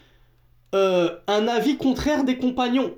[0.74, 2.94] euh, un avis contraire des compagnons.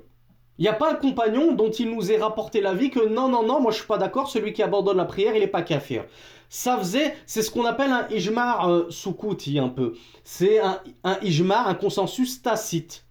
[0.61, 3.41] Il n'y a pas un compagnon dont il nous ait rapporté l'avis que non, non,
[3.41, 6.05] non, moi je suis pas d'accord, celui qui abandonne la prière, il n'est pas kafir.
[6.49, 9.95] Ça faisait, c'est ce qu'on appelle un ijmar euh, soukouti un peu.
[10.23, 13.05] C'est un, un ijmar, un consensus tacite.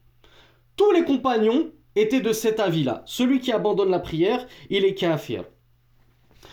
[0.77, 3.03] Tous les compagnons étaient de cet avis-là.
[3.05, 5.43] Celui qui abandonne la prière, il est kafir.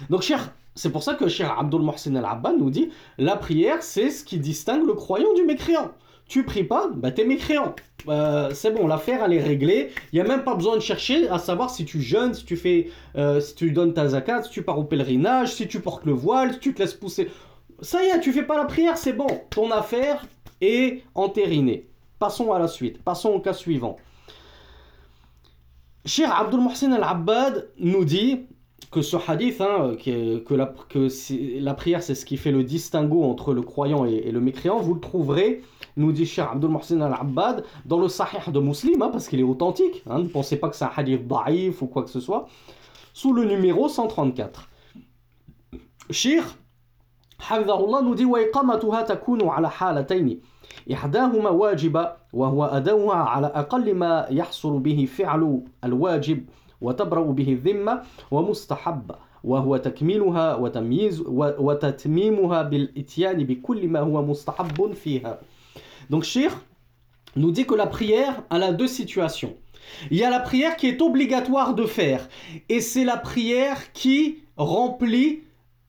[0.10, 4.10] Donc, cher, c'est pour ça que cher Abdul Mohsin al-Abbad nous dit la prière, c'est
[4.10, 5.92] ce qui distingue le croyant du mécréant.
[6.28, 7.74] Tu pries pas, bah t'es mécréant.
[8.10, 9.92] Euh, c'est bon, l'affaire elle est réglée.
[10.12, 12.58] Il n'y a même pas besoin de chercher à savoir si tu jeûnes, si tu
[12.58, 16.06] fais, euh, si tu donnes ta zakat, si tu pars au pèlerinage, si tu portes
[16.06, 17.30] le voile, si tu te laisses pousser.
[17.82, 19.28] Ça y est, tu fais pas la prière, c'est bon.
[19.52, 20.26] Ton affaire
[20.62, 21.88] est entérinée.
[22.20, 23.04] Passons à la suite.
[23.04, 23.98] Passons au cas suivant.
[26.06, 28.48] Cher Abdul Mohsin al-Abbad nous dit
[28.92, 31.10] que ce hadith, hein, que, la, que
[31.60, 34.94] la prière c'est ce qui fait le distinguo entre le croyant et, le mécréant, vous
[34.94, 35.62] le trouverez,
[35.97, 39.45] nous dit Cheikh Abdul Mohsin al-Abbad, dans le Sahih de Muslim, hein, parce qu'il est
[39.45, 42.47] authentique, hein, ne pensez pas que c'est un hadith daif ou quoi que ce soit,
[43.13, 44.69] sous le numéro 134.
[46.11, 46.45] Cheikh
[47.51, 50.41] Hafidahullah nous dit وإقامتها تكون على حالتين
[50.93, 56.45] إحداهما واجبة وهو أدوها على أقل ما يحصل به فعل الواجب
[56.81, 59.13] وتبرأ به الذمة ومستحب
[59.45, 65.41] وهو تكميلها وتمييز وتتميمها بالإتيان بكل ما هو مستحب فيها
[66.10, 66.64] donc Shir
[67.36, 69.56] nous dit que la prière a deux situations.
[70.12, 72.28] Il y a la prière qui est obligatoire de faire
[72.70, 75.44] et c'est la prière qui remplit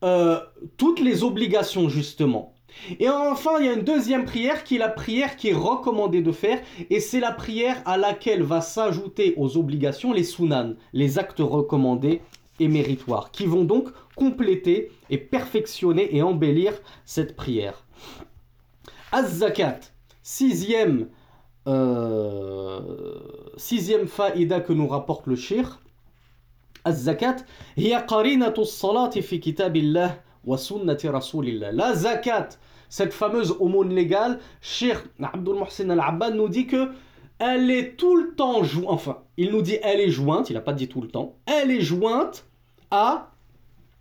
[0.04, 0.38] euh,
[0.76, 2.54] toutes les obligations justement.
[3.00, 6.22] Et enfin, il y a une deuxième prière qui est la prière qui est recommandée
[6.22, 11.18] de faire, et c'est la prière à laquelle va s'ajouter aux obligations les sunan, les
[11.18, 12.20] actes recommandés
[12.61, 16.72] et méritoires, qui vont donc compléter et perfectionner et embellir
[17.04, 17.85] cette prière.
[19.12, 19.81] Az-zakat,
[20.29, 21.09] sixième,
[21.67, 22.81] euh,
[23.57, 25.81] sixième faïda que nous rapporte le shir.
[28.67, 31.73] Salati fi kitabillah wa sunnati rasulillah.
[31.73, 32.51] La zakat,
[32.91, 36.91] cette fameuse aumône légale, Cheikh Abdul Mohsen Al-Abbad nous dit que
[37.38, 40.61] elle est tout le temps jointe, enfin, il nous dit elle est jointe, il n'a
[40.61, 42.45] pas dit tout le temps, elle est jointe
[42.91, 43.31] à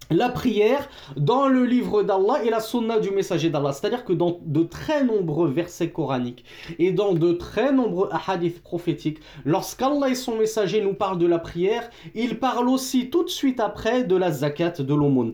[0.10, 3.74] la prière dans le livre d'Allah et la sunna du messager d'Allah.
[3.74, 6.46] C'est-à-dire que dans de très nombreux versets coraniques
[6.80, 11.40] et dans de très nombreux hadiths prophétiques, lorsqu'Allah et son messager nous parlent de la
[11.40, 15.34] prière, il parle aussi tout de suite après de la zakat, de l'aumône.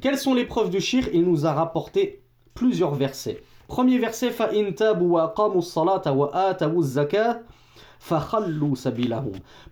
[0.00, 1.08] Quelles sont les preuves du shir?
[1.12, 2.22] Il nous a rapporté
[2.54, 3.42] plusieurs versets.
[3.68, 4.30] Premier verset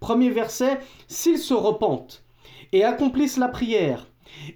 [0.01, 2.25] Premier verset s'ils se repentent
[2.73, 4.07] et accomplissent la prière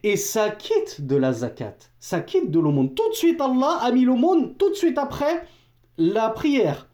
[0.02, 2.94] et s'acquittent de la zakat, s'acquittent de l'aumône.
[2.94, 5.46] Tout de suite Allah a mis l'aumône tout de suite après
[5.98, 6.88] la prière.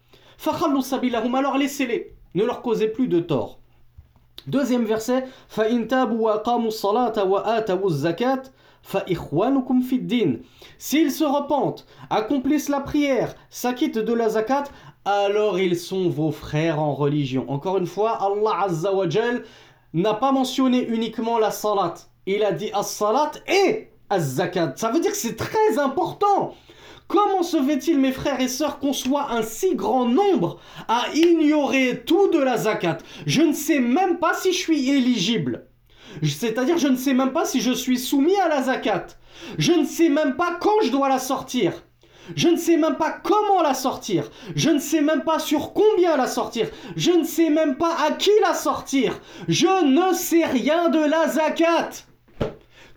[0.45, 3.59] Alors laissez-les, ne leur causez plus de tort.
[4.47, 5.25] Deuxième verset
[10.77, 14.65] S'ils se repentent, accomplissent la prière, s'acquittent de la zakat,
[15.05, 17.45] alors ils sont vos frères en religion.
[17.49, 18.91] Encore une fois, Allah Azza
[19.93, 21.93] n'a pas mentionné uniquement la salat.
[22.25, 24.75] Il a dit as-salat et az-zakat.
[24.77, 26.55] Ça veut dire que c'est très important.
[27.07, 32.03] Comment se fait-il, mes frères et sœurs, qu'on soit un si grand nombre à ignorer
[32.05, 32.99] tout de la zakat?
[33.25, 35.67] Je ne sais même pas si je suis éligible.
[36.23, 39.07] C'est-à-dire, je ne sais même pas si je suis soumis à la zakat.
[39.57, 41.83] Je ne sais même pas quand je dois la sortir.
[42.35, 44.29] Je ne sais même pas comment la sortir.
[44.55, 46.69] Je ne sais même pas sur combien la sortir.
[46.95, 49.19] Je ne sais même pas à qui la sortir.
[49.49, 51.89] Je ne sais rien de la zakat.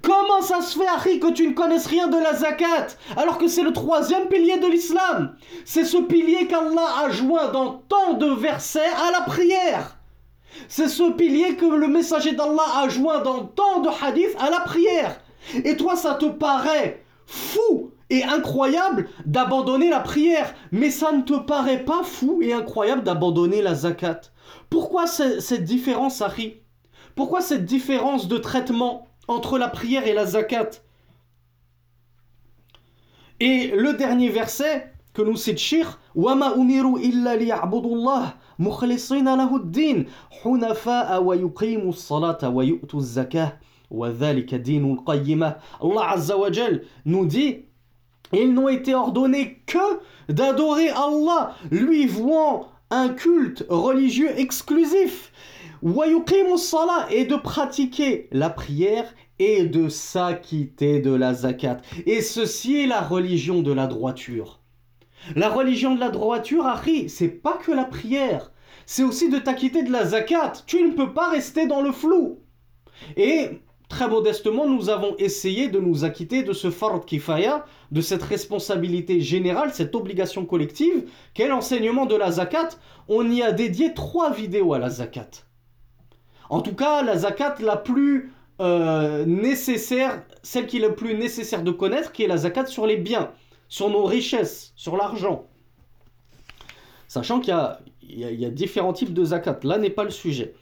[0.06, 3.48] Comment ça se fait, Harry, que tu ne connaisses rien de la zakat alors que
[3.48, 5.34] c'est le troisième pilier de l'islam?
[5.64, 9.96] C'est ce pilier qu'Allah a joint dans tant de versets à la prière.
[10.68, 14.60] C'est ce pilier que le messager d'Allah a joint dans tant de hadiths à la
[14.60, 15.18] prière.
[15.64, 21.34] Et toi, ça te paraît fou et incroyable d'abandonner la prière, mais ça ne te
[21.34, 24.20] paraît pas fou et incroyable d'abandonner la zakat.
[24.70, 26.60] Pourquoi cette différence, Harry?
[27.16, 29.08] Pourquoi cette différence de traitement?
[29.27, 30.69] entre la prière et la zakat
[33.39, 40.05] Et le dernier verset que nous cite Shir, Wama umiru illa liya'budullah مخلصين له الدين
[40.43, 43.57] حنفاء ويقيموا الصلاة ويؤتوا الزكاة
[43.91, 47.65] وذلك دين القيمة Allah Azza wa Jal nous dit
[48.33, 55.31] ils n'ont été ordonnés que d'adorer Allah lui vouant un culte religieux exclusif
[57.10, 61.78] et de pratiquer la prière et de s'acquitter de la zakat.
[62.06, 64.60] Et ceci est la religion de la droiture.
[65.36, 68.50] La religion de la droiture, Harry, c'est pas que la prière,
[68.84, 70.54] c'est aussi de t'acquitter de la zakat.
[70.66, 72.40] Tu ne peux pas rester dans le flou.
[73.16, 73.48] Et
[73.88, 79.20] très modestement, nous avons essayé de nous acquitter de ce fard kifaya, de cette responsabilité
[79.20, 82.70] générale, cette obligation collective, qu'est l'enseignement de la zakat.
[83.08, 85.30] On y a dédié trois vidéos à la zakat.
[86.50, 91.62] En tout cas, la zakat la plus euh, nécessaire, celle qui est la plus nécessaire
[91.62, 93.30] de connaître, qui est la zakat sur les biens,
[93.68, 95.46] sur nos richesses, sur l'argent.
[97.08, 97.54] Sachant qu'il
[98.08, 99.58] y, a, différents types de zakat.
[99.62, 100.54] Là n'est pas le sujet.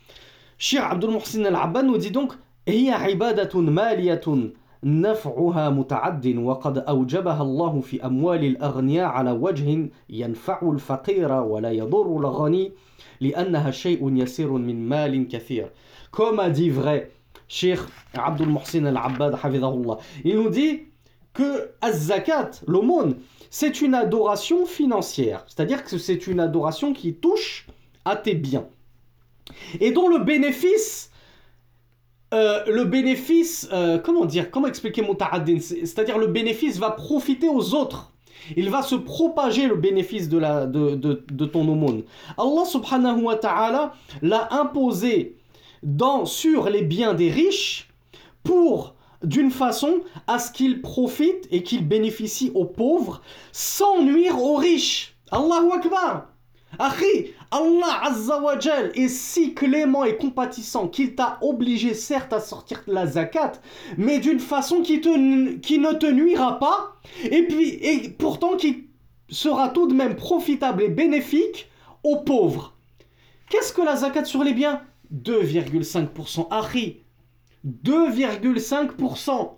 [0.59, 2.33] Shir Abdul Mursin al-Abba nous dit donc
[2.67, 3.67] «ibadatun»
[4.85, 12.73] نفعها متعد وقد أوجبها الله في أموال الأغنياء على وجه ينفع الفقير ولا يضر الغني
[13.21, 15.71] لأنها شيء يسير من مال كثير.
[16.13, 17.07] كما دي فري
[17.49, 20.87] شيخ عبد المحسن العباد حفظه الله يودي
[21.39, 23.15] que الزكاه l'aumône
[23.51, 25.45] c'est une adoration financière.
[25.47, 27.67] C'est-à-dire que c'est une adoration qui touche
[28.05, 28.67] à tes biens.
[29.81, 31.11] Et dont le bénéfice
[32.35, 37.75] euh, le bénéfice, euh, comment dire, comment expliquer muta'addin C'est-à-dire le bénéfice va profiter aux
[37.75, 38.13] autres.
[38.57, 42.03] il va se propager le bénéfice de ton aumône.
[42.37, 45.37] Allah subhanahu wa ta'ala l'a imposé
[45.85, 47.89] dans, sur les biens des riches
[48.43, 53.23] pour d'une façon à ce qu'ils profitent et qu'ils bénéficient aux pauvres
[53.53, 55.17] sans nuire aux riches.
[55.31, 56.27] Allahu Akbar.
[56.79, 62.41] Akhi, Allah Azza wa Jal est si clément et compatissant qu'il t'a obligé certes à
[62.41, 63.53] sortir de la zakat,
[63.97, 68.89] mais d'une façon qui, ne te nuira pas, et puis et pourtant qui
[69.29, 71.71] sera tout de même profitable et bénéfique
[72.03, 72.75] aux pauvres.
[73.49, 74.83] Qu'est-ce que la zakat sur les biens?
[75.15, 76.49] 2,5%.
[76.51, 77.03] Akhi,
[77.65, 79.51] 2,5%.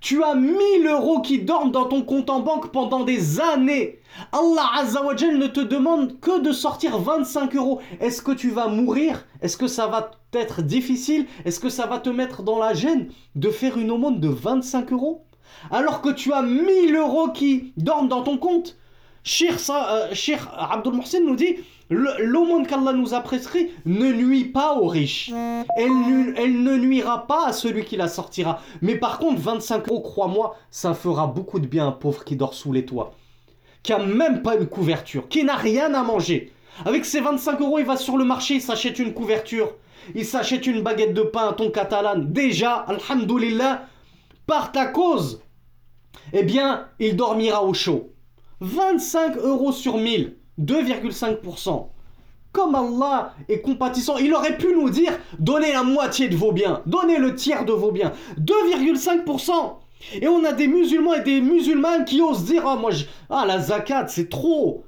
[0.00, 4.00] Tu as 1000 euros qui dorment dans ton compte en banque pendant des années.
[4.32, 7.80] Allah Azzawajal ne te demande que de sortir 25 euros.
[8.00, 9.24] Est-ce que tu vas mourir?
[9.40, 11.26] Est-ce que ça va être difficile?
[11.44, 14.92] Est-ce que ça va te mettre dans la gêne de faire une aumône de 25
[14.92, 15.24] euros?
[15.70, 18.76] Alors que tu as 1000 euros qui dorment dans ton compte.
[19.24, 20.14] Cheikh, euh,
[20.58, 21.56] Abdul Mohsin nous dit
[21.90, 25.30] L'aumône qu'Allah nous a prescrit ne nuit pas aux riches.
[25.76, 28.60] Elle, elle, ne nuira pas à celui qui la sortira.
[28.80, 32.36] Mais par contre, 25 euros, crois-moi, ça fera beaucoup de bien à un pauvre qui
[32.36, 33.12] dort sous les toits.
[33.82, 36.52] Qui a même pas une couverture, qui n'a rien à manger.
[36.86, 39.74] Avec ses 25 euros, il va sur le marché, il s'achète une couverture.
[40.14, 42.18] Il s'achète une baguette de pain à ton catalan.
[42.18, 43.86] Déjà, alhamdoulilah,
[44.46, 45.42] par ta cause,
[46.32, 48.11] eh bien, il dormira au chaud.
[48.62, 50.36] 25 euros sur 1000.
[50.60, 51.88] 2,5%.
[52.52, 56.82] Comme Allah est compatissant, il aurait pu nous dire donnez la moitié de vos biens,
[56.86, 58.12] donnez le tiers de vos biens.
[58.38, 59.52] 2,5%.
[60.20, 62.90] Et on a des musulmans et des musulmanes qui osent dire ah, moi,
[63.30, 64.84] ah, la zakat, c'est trop.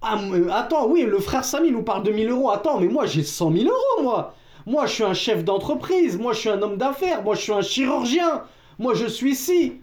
[0.00, 0.18] Ah,
[0.52, 2.50] attends, oui, le frère Sami nous parle de 1000 euros.
[2.50, 4.34] Attends, mais moi, j'ai 100 000 euros, moi.
[4.66, 6.18] Moi, je suis un chef d'entreprise.
[6.18, 7.22] Moi, je suis un homme d'affaires.
[7.24, 8.44] Moi, je suis un chirurgien.
[8.78, 9.80] Moi, je suis ici.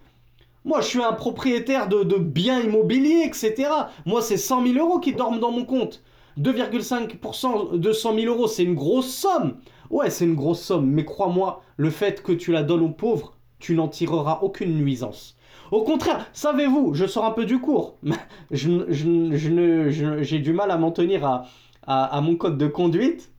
[0.66, 3.70] Moi, je suis un propriétaire de, biens immobiliers, etc.
[4.07, 6.03] Moi, c'est 100 000 euros qui dorment dans mon compte.
[6.39, 9.57] 2,5% de 100 000 euros, c'est une grosse somme.
[9.91, 13.34] Ouais, c'est une grosse somme, mais crois-moi, le fait que tu la donnes aux pauvres,
[13.59, 15.38] tu n'en tireras aucune nuisance.
[15.72, 17.97] Au contraire, savez-vous, je sors un peu du cours.
[18.51, 21.45] J'ai du mal à m'en tenir à,
[21.86, 23.32] à, mon code de conduite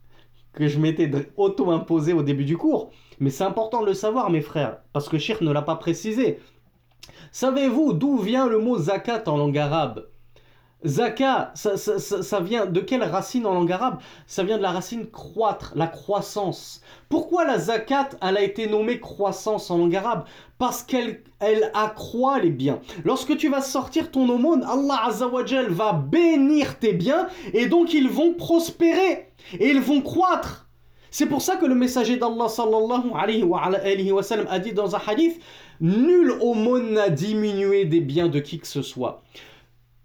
[0.52, 2.90] que je m'étais auto-imposé au début du cours.
[3.18, 6.38] Mais c'est important de le savoir, mes frères, parce que Shir ne l'a pas précisé.
[7.32, 10.06] Savez-vous d'où vient le mot zakat en langue arabe?
[10.84, 13.98] Zakat, ça, vient de quelle racine en langue arabe?
[14.26, 16.82] Ça vient de la racine croître, la croissance.
[17.08, 20.24] Pourquoi la zakat, elle a été nommée croissance en langue arabe?
[20.58, 22.80] Parce qu'elle elle accroît les biens.
[23.04, 28.08] Lorsque tu vas sortir ton aumône, Allah Azzawajal va bénir tes biens et donc ils
[28.08, 30.66] vont prospérer et ils vont croître.
[31.10, 33.42] C'est pour ça que le messager d'Allah sallallahu alayhi
[34.12, 35.40] wa, sallam a dit dans un hadith
[35.80, 39.22] Nul aumône n'a diminué des biens de qui que ce soit.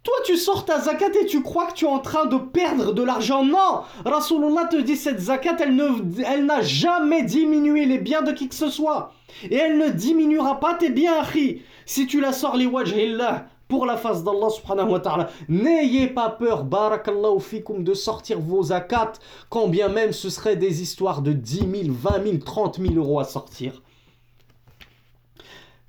[0.04, 2.92] Toi, tu sors ta zakat et tu crois que tu es en train de perdre
[2.92, 3.46] de l'argent.
[3.46, 5.90] Non Rasulullah te dit cette zakat, elle, ne,
[6.26, 9.14] elle n'a jamais diminué les biens de qui que ce soit.
[9.50, 11.62] Et elle ne diminuera pas tes biens, Akhi.
[11.86, 15.30] Si tu la sors, les wajhillah, pour la face d'Allah subhanahu wa ta'ala.
[15.48, 19.14] N'ayez pas peur, barakallahu fikum, de sortir vos zakat,
[19.50, 23.20] quand bien même ce serait des histoires de 10 000, 20 000, 30 000 euros
[23.20, 23.82] à sortir.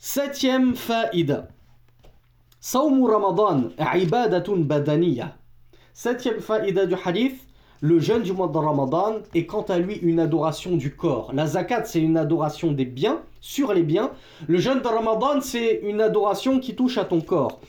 [0.04, 1.46] Septième faïda.
[2.58, 5.36] Sawmu Ramadan, ibadatun badaniya.
[5.94, 7.46] Septième faïda du hadith.
[7.80, 11.30] Le jeûne du mois de Ramadan est quant à lui une adoration du corps.
[11.32, 14.10] La zakat, c'est une adoration des biens, sur les biens.
[14.48, 17.60] Le jeûne de Ramadan, c'est une adoration qui touche à ton corps.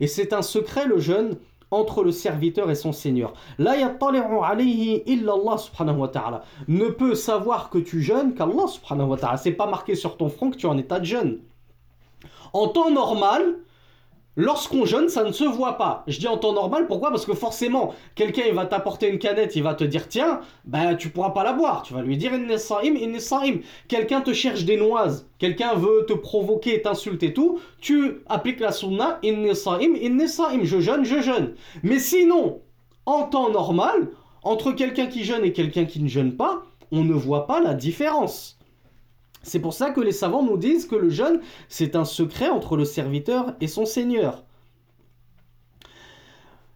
[0.00, 1.36] Et c'est un secret, le jeûne,
[1.70, 3.32] entre le serviteur et son Seigneur.
[3.58, 6.42] La illallah subhanahu wa ta'ala.
[6.66, 9.36] Ne peut savoir que tu jeûnes qu'Allah subhanahu wa ta'ala.
[9.36, 11.38] C'est pas marqué sur ton front que tu es en état de jeûne.
[12.52, 13.58] En temps normal,
[14.40, 16.04] Lorsqu'on jeûne, ça ne se voit pas.
[16.06, 17.10] Je dis en temps normal, pourquoi?
[17.10, 21.08] Parce que forcément, quelqu'un va t'apporter une canette, il va te dire tiens, ben tu
[21.08, 21.82] pourras pas la boire.
[21.82, 23.58] Tu vas lui dire saim,
[23.88, 29.18] Quelqu'un te cherche des noises, quelqu'un veut te provoquer, t'insulter tout, tu appliques la sunna
[29.54, 30.60] saim, saim.
[30.62, 31.54] Je jeûne, je jeûne.
[31.82, 32.60] Mais sinon,
[33.06, 34.08] en temps normal,
[34.44, 36.62] entre quelqu'un qui jeûne et quelqu'un qui ne jeûne pas,
[36.92, 38.57] on ne voit pas la différence.
[39.47, 42.77] C'est pour ça que les savants nous disent que le jeûne, c'est un secret entre
[42.77, 44.43] le serviteur et son seigneur.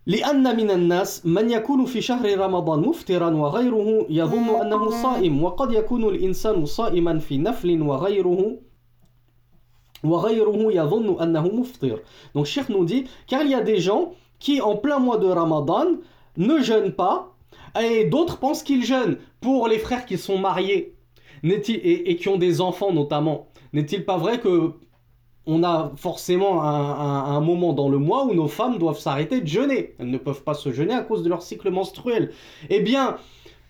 [0.08, 6.04] لأن من الناس من يكون في شهر رمضان مفطرا وغيره يظن أنه صائم وقد يكون
[6.04, 8.58] الإنسان صائما في نفل وغيره
[10.04, 12.00] وغيره يظن أنه مفطر.
[12.34, 15.28] Donc Cheikh nous dit car il y a des gens qui en plein mois de
[15.28, 15.98] Ramadan
[16.38, 17.36] ne jeûnent pas
[17.78, 19.18] et d'autres pensent qu'ils jeûnent.
[19.42, 20.91] Pour les frères qui sont mariés
[21.43, 24.73] et, et, qui ont des enfants notamment, n'est-il pas vrai que
[25.45, 29.95] on a forcément un, moment dans le mois où nos femmes doivent s'arrêter de jeûner?
[29.99, 32.31] Elles ne peuvent pas se jeûner à cause de leur cycle menstruel.
[32.71, 33.17] Eh bien,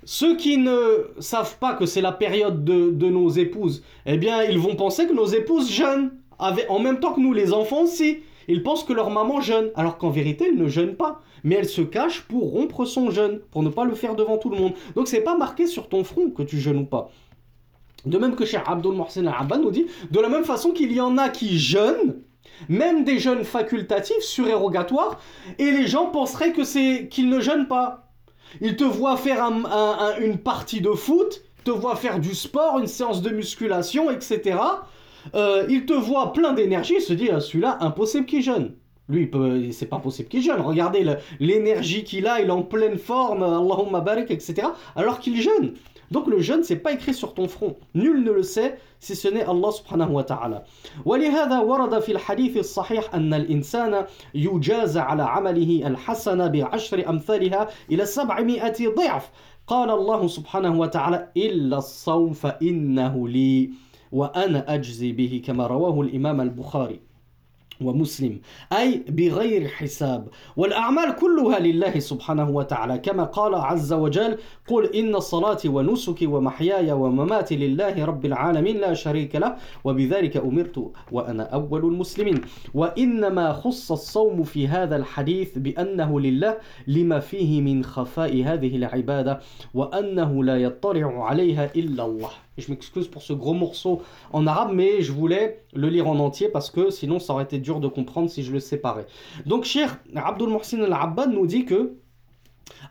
[0.04, 4.42] ceux qui ne savent pas que c'est la période de, de, nos épouses, eh bien,
[4.42, 8.18] ils vont penser que nos épouses jeûnent, en même temps que nous, les enfants aussi.
[8.48, 11.20] Ils pensent que leur maman jeûne, alors qu'en vérité, elle ne jeûne pas.
[11.44, 14.50] Mais elle se cache pour rompre son jeûne, pour ne pas le faire devant tout
[14.50, 14.72] le monde.
[14.94, 17.10] Donc c'est pas marqué sur ton front que tu jeûnes ou pas.
[18.04, 21.00] De même que Cheikh Abdul Mohsen Abba nous dit, de la même façon qu'il y
[21.00, 22.22] en a qui jeûnent,
[22.68, 25.20] même des jeûnes facultatifs, surérogatoires,
[25.58, 28.12] et les gens penseraient que c'est qu'ils ne jeûnent pas.
[28.60, 29.50] Ils te voient faire
[30.20, 34.58] une partie de foot, te voient faire du sport, une séance de musculation, etc.
[35.34, 38.74] Euh, ils te voient plein d'énergie, ils se disent, ah, celui-là, impossible qu'il jeûne.
[39.08, 39.30] Lui,
[39.72, 40.60] c'est pas possible qu'il jeûne.
[40.60, 41.04] Regardez
[41.38, 44.68] l'énergie qu'il a, il est en pleine forme, Allahumma barik, etc.
[44.96, 45.74] Alors qu'il jeûne.
[46.11, 47.75] Donc le jeûne, c'est pas écrit sur ton front.
[47.93, 50.63] Nul ne le sait si ce n'est Allah subhanahu wa ta'ala.
[51.05, 58.95] ولهذا ورد في الحديث الصحيح أن الإنسان يجازى على عمله الحسنة بعشر أمثالها إلى سبعمائة
[58.97, 59.31] ضعف.
[59.67, 63.69] قال الله سبحانه وتعالى إلا الصوم فإنه لي
[64.11, 66.99] وأنا أجزي به كما رواه الإمام البخاري.
[67.84, 68.40] ومسلم
[68.72, 70.28] أي بغير حساب.
[70.56, 72.98] والأعمال كلها لله سبحانه وتعالى.
[72.98, 79.36] كما قال عز وجل قل إن صلاتي ونسكي ومحياي ومماتي لله رب العالمين لا شريك
[79.36, 79.56] له.
[79.84, 82.40] وبذلك أمرت وأنا أول المسلمين.
[82.74, 86.56] وإنما خص الصوم في هذا الحديث بأنه لله
[86.86, 89.40] لما فيه من خفاء هذه العبادة
[89.74, 92.30] وأنه لا يطلع عليها إلا الله.
[92.58, 96.48] Je m'excuse pour ce gros morceau en arabe, mais je voulais le lire en entier
[96.48, 99.06] parce que sinon ça aurait été dur de comprendre si je le séparais.
[99.46, 101.94] Donc, cher Abdul Mohsin al-Abbad nous dit que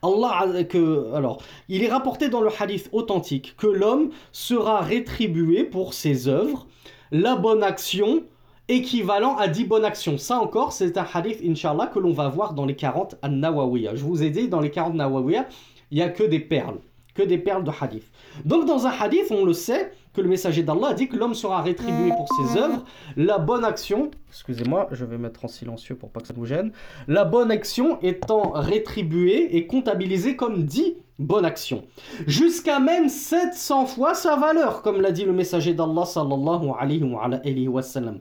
[0.01, 5.93] Allah, que, alors, il est rapporté dans le hadith authentique que l'homme sera rétribué pour
[5.93, 6.65] ses œuvres,
[7.11, 8.23] la bonne action
[8.67, 10.17] équivalent à 10 bonnes actions.
[10.17, 13.95] Ça encore, c'est un hadith, inshallah, que l'on va voir dans les 40 an-Nawawiya.
[13.95, 15.47] Je vous ai dit, dans les 40 Nawawiya,
[15.91, 16.79] il n'y a que des perles,
[17.13, 18.05] que des perles de hadith.
[18.45, 21.61] Donc dans un hadith, on le sait, que le messager d'Allah dit que l'homme sera
[21.61, 22.83] rétribué pour ses œuvres,
[23.15, 26.71] la bonne action, excusez-moi, je vais mettre en silencieux pour pas que ça vous gêne,
[27.07, 31.83] la bonne action étant rétribuée et comptabilisée comme 10 bonnes actions.
[32.27, 37.81] Jusqu'à même 700 fois sa valeur, comme l'a dit le messager d'Allah sallallahu alayhi wa
[37.81, 38.19] sallam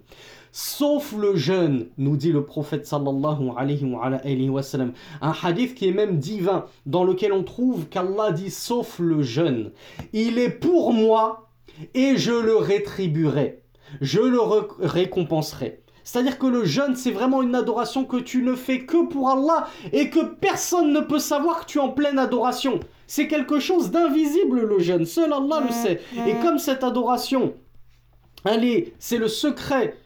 [0.53, 4.93] sauf le jeûne, nous dit le prophète sallallahu alayhi wa, sallam.
[5.21, 9.73] Un hadith qui est même divin, dans lequel on trouve qu'Allah dit sauf le jeûne.
[10.13, 11.49] Il est pour moi
[11.95, 13.63] et je le rétribuerai.
[14.01, 14.41] Je le
[14.81, 15.83] récompenserai.
[16.05, 19.69] C'est-à-dire que le jeûne, c'est vraiment une adoration que tu ne fais que pour Allah
[19.93, 22.81] et que personne ne peut savoir que tu es en pleine adoration.
[23.07, 26.01] C'est quelque chose d'invisible le jeûne, seul Allah le sait.
[26.27, 27.55] Et comme cette adoration,
[28.45, 29.97] allez, c'est le secret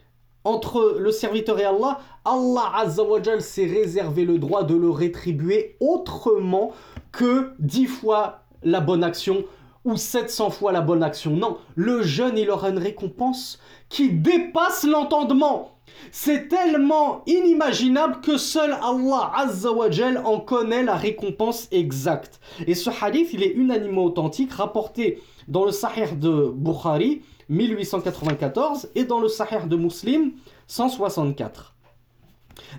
[0.44, 6.72] entre le serviteur et Allah, Allah Azzawajal s'est réservé le droit de le rétribuer autrement
[7.12, 9.44] que dix fois la bonne action
[9.84, 11.32] ou 700 fois la bonne action.
[11.32, 15.70] Non, le jeûne, il aura une récompense qui dépasse l'entendement.
[16.10, 22.40] C'est tellement inimaginable que seul Allah Azzawajal en connaît la récompense exacte.
[22.66, 29.04] Et ce hadith, il est unanimement authentique, rapporté dans le Sahih de Bukhari, 1894 et
[29.04, 30.32] dans le Sahih de Muslim
[30.66, 31.74] 164.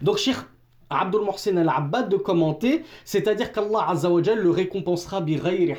[0.01, 0.37] Donc Cheikh
[0.89, 5.23] Abdul Mohsin al-Abbad de commenter, c'est-à-dire qu'Allah Azzawajal le récompensera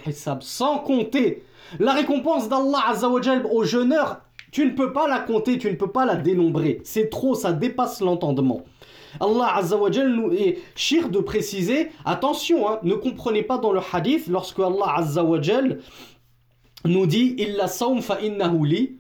[0.07, 1.45] hisab, sans compter.
[1.79, 4.21] La récompense d'Allah Azzawajal au jeûneur,
[4.51, 6.81] tu ne peux pas la compter, tu ne peux pas la dénombrer.
[6.85, 8.63] C'est trop, ça dépasse l'entendement.
[9.21, 14.27] Allah Azzawajal nous est chir de préciser, attention, hein, ne comprenez pas dans le hadith
[14.27, 15.79] lorsque Allah Azzawajal
[16.85, 18.19] nous dit Illa saum fa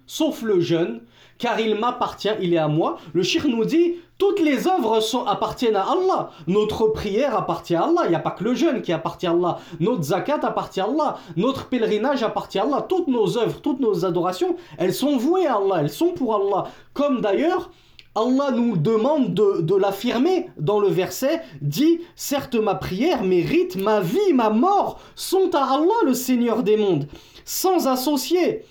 [0.07, 1.01] sauf le jeûne,
[1.39, 2.99] car il m'appartient, il est à moi.
[3.13, 6.31] Le shir nous dit toutes les œuvres sont, appartiennent à Allah.
[6.47, 8.03] Notre prière appartient à Allah.
[8.05, 9.59] Il n'y a pas que le jeûne qui appartient à Allah.
[9.79, 11.19] Notre zakat appartient à Allah.
[11.37, 12.87] Notre pèlerinage appartient à Allah.
[12.89, 15.77] Toutes nos œuvres, toutes nos adorations, elles sont vouées à Allah.
[15.81, 16.71] Elles sont pour Allah.
[16.95, 17.71] Comme d'ailleurs,
[18.17, 23.77] Allah nous demande de, de l'affirmer dans le verset, dit, certes ma prière, mes rites,
[23.77, 27.07] ma vie, ma mort sont à Allah le Seigneur des mondes
[27.45, 28.65] sans associer.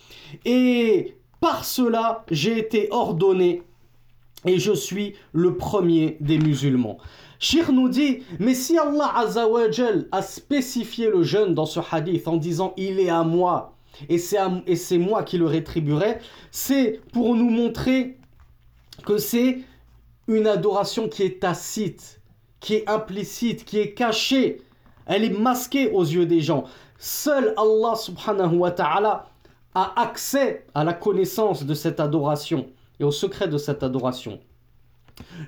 [0.46, 3.64] Et par cela, j'ai été ordonné
[4.46, 6.98] et je suis le premier des musulmans.
[7.40, 12.38] Shir nous dit, mais si Allah Azawajal a spécifié le jeûne dans ce hadith en
[12.38, 13.76] disant il est à moi
[14.10, 16.18] et c'est moi qui le rétribuerai,
[16.52, 18.18] c'est pour nous montrer
[19.05, 19.59] que c'est
[20.29, 22.21] une adoration qui est tacite,
[22.61, 24.63] qui est implicite, qui est cachée.
[25.07, 26.65] Elle est masquée aux yeux des gens.
[26.99, 29.27] Seul Allah subhanahu wa ta'ala
[29.75, 32.67] a accès à la connaissance de cette adoration.
[33.01, 34.39] et au secret de cette adoration.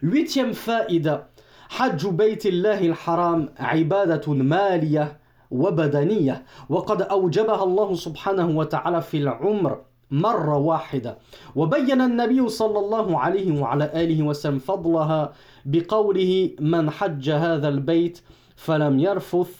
[0.02, 1.28] Huitième faïda.
[1.72, 5.18] حج بيت الله الحرام عبادة مالية
[5.50, 9.80] وبدنية وقد أوجبها الله سبحانه وتعالى في العمر
[10.11, 11.17] مرة واحدة.
[11.55, 15.33] وبين النبي صلى الله عليه وعلى آله وسلم فضلها
[15.65, 18.19] بقوله من حج هذا البيت
[18.55, 19.51] فلم يرفث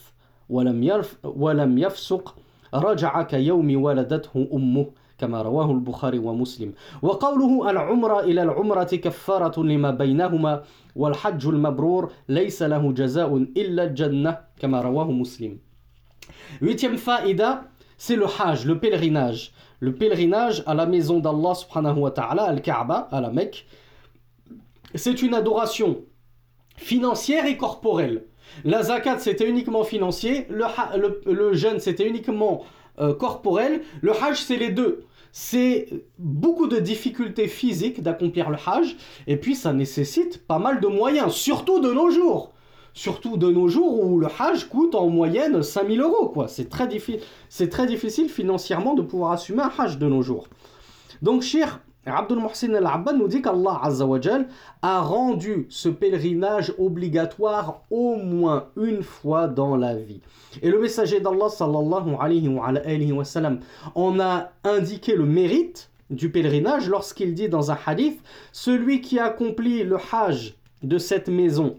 [0.50, 2.36] ولم, يرف ولم يفسق
[2.74, 4.86] رجع كيوم ولدته أمه
[5.18, 6.74] كما رواه البخاري ومسلم.
[7.02, 10.64] وقوله العمرة إلى العمرة كفارة لما بينهما
[10.96, 15.58] والحج المبرور ليس له جزاء إلا الجنة كما رواه مسلم.
[16.62, 17.64] Huitième faïda,
[17.98, 19.52] c'est le hajj, le pèlerinage.
[19.80, 23.68] Le pèlerinage à la maison d'Allah subhanahu al-Kaaba, à la Mecque.
[24.96, 26.04] C'est une adoration
[26.78, 28.26] financière et corporelle.
[28.64, 30.48] La zakat, c'était uniquement financier.
[30.50, 32.64] Le jeûne, c'était uniquement
[33.00, 33.82] euh, corporel.
[34.02, 35.06] Le hajj, c'est les deux.
[35.32, 38.96] C'est beaucoup de difficultés physiques d'accomplir le hajj.
[39.28, 42.54] Et puis, ça nécessite pas mal de moyens, surtout de nos jours.
[42.98, 46.30] Surtout de nos jours où le hajj coûte en moyenne 5000 euros.
[46.30, 46.48] quoi.
[46.48, 50.48] C'est très, difficile financièrement de pouvoir assumer un hajj de nos jours.
[51.22, 53.84] Donc, cher Abdul Muhsin al-Abbad nous dit qu'Allah
[54.82, 60.22] a rendu ce pèlerinage obligatoire au moins une fois dans la vie.
[60.64, 63.60] Et le messager d'Allah sallallahu alayhi wa, sallam
[63.94, 68.20] en a indiqué le mérite du pèlerinage lorsqu'il dit dans un hadith
[68.52, 71.78] Celui qui accomplit le hajj de cette maison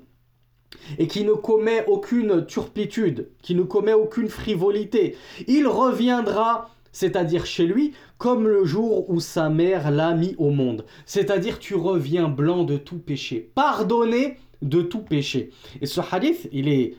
[0.98, 5.16] et qui ne commet aucune turpitude, qui ne commet aucune frivolité,
[5.46, 10.84] il reviendra c'est-à-dire chez lui, comme le jour où sa mère l'a mis au monde.
[11.06, 15.50] C'est-à-dire tu reviens blanc de tout péché, pardonné de tout péché.
[15.80, 16.96] Et ce hadith, il est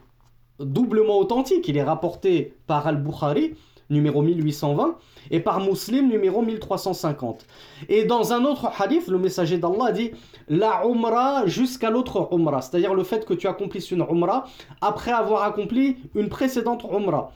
[0.60, 3.56] doublement authentique, il est rapporté par Al-Bukhari,
[3.90, 4.98] numéro 1820,
[5.32, 7.46] et par Muslim, numéro 1350.
[7.88, 10.12] Et dans un autre hadith, le messager d'Allah dit
[10.48, 14.46] la umrah jusqu'à l'autre umrah, c'est-à-dire le fait que tu accomplisses une umrah
[14.82, 17.32] après avoir accompli une précédente umrah.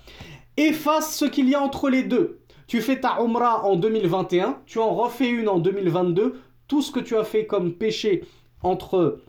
[0.57, 2.39] Efface ce qu'il y a entre les deux.
[2.67, 6.39] Tu fais ta Umrah en 2021, tu en refais une en 2022.
[6.67, 8.23] Tout ce que tu as fait comme péché
[8.61, 9.19] entre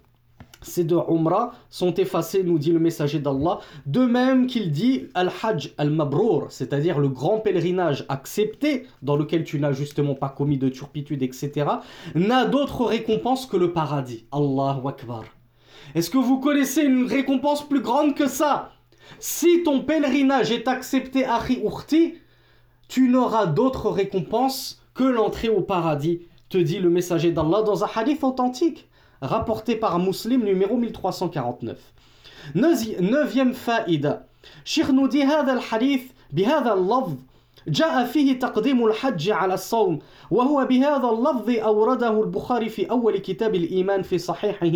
[0.64, 3.60] ces deux Umrah sont effacés, nous dit le messager d'Allah.
[3.86, 9.72] De même qu'il dit Al-Hajj al-Mabrour, c'est-à-dire le grand pèlerinage accepté, dans lequel tu n'as
[9.72, 11.66] justement pas commis de turpitude, etc.,
[12.14, 14.24] n'a d'autre récompense que le paradis.
[14.32, 15.24] Allahu Akbar.
[15.94, 18.70] Est-ce que vous connaissez une récompense plus grande que ça?
[19.18, 22.14] Si ton pèlerinage est accepté, Akhi Urti,
[22.88, 27.88] tu n'auras d'autre récompense que l'entrée au paradis, te dit le messager d'Allah dans un
[27.94, 28.88] hadith authentique,
[29.21, 31.77] rapporté par Muslim numéro 1349.
[32.55, 34.25] Neuvième faïda.
[34.65, 37.15] شيخ نودي هذا الحديث بهذا اللفظ
[37.67, 39.99] جاء فيه تقديم الحج على الصوم
[40.31, 44.71] وهو بهذا اللفظ أورده البخاري في أول كتاب الإيمان في صحيحه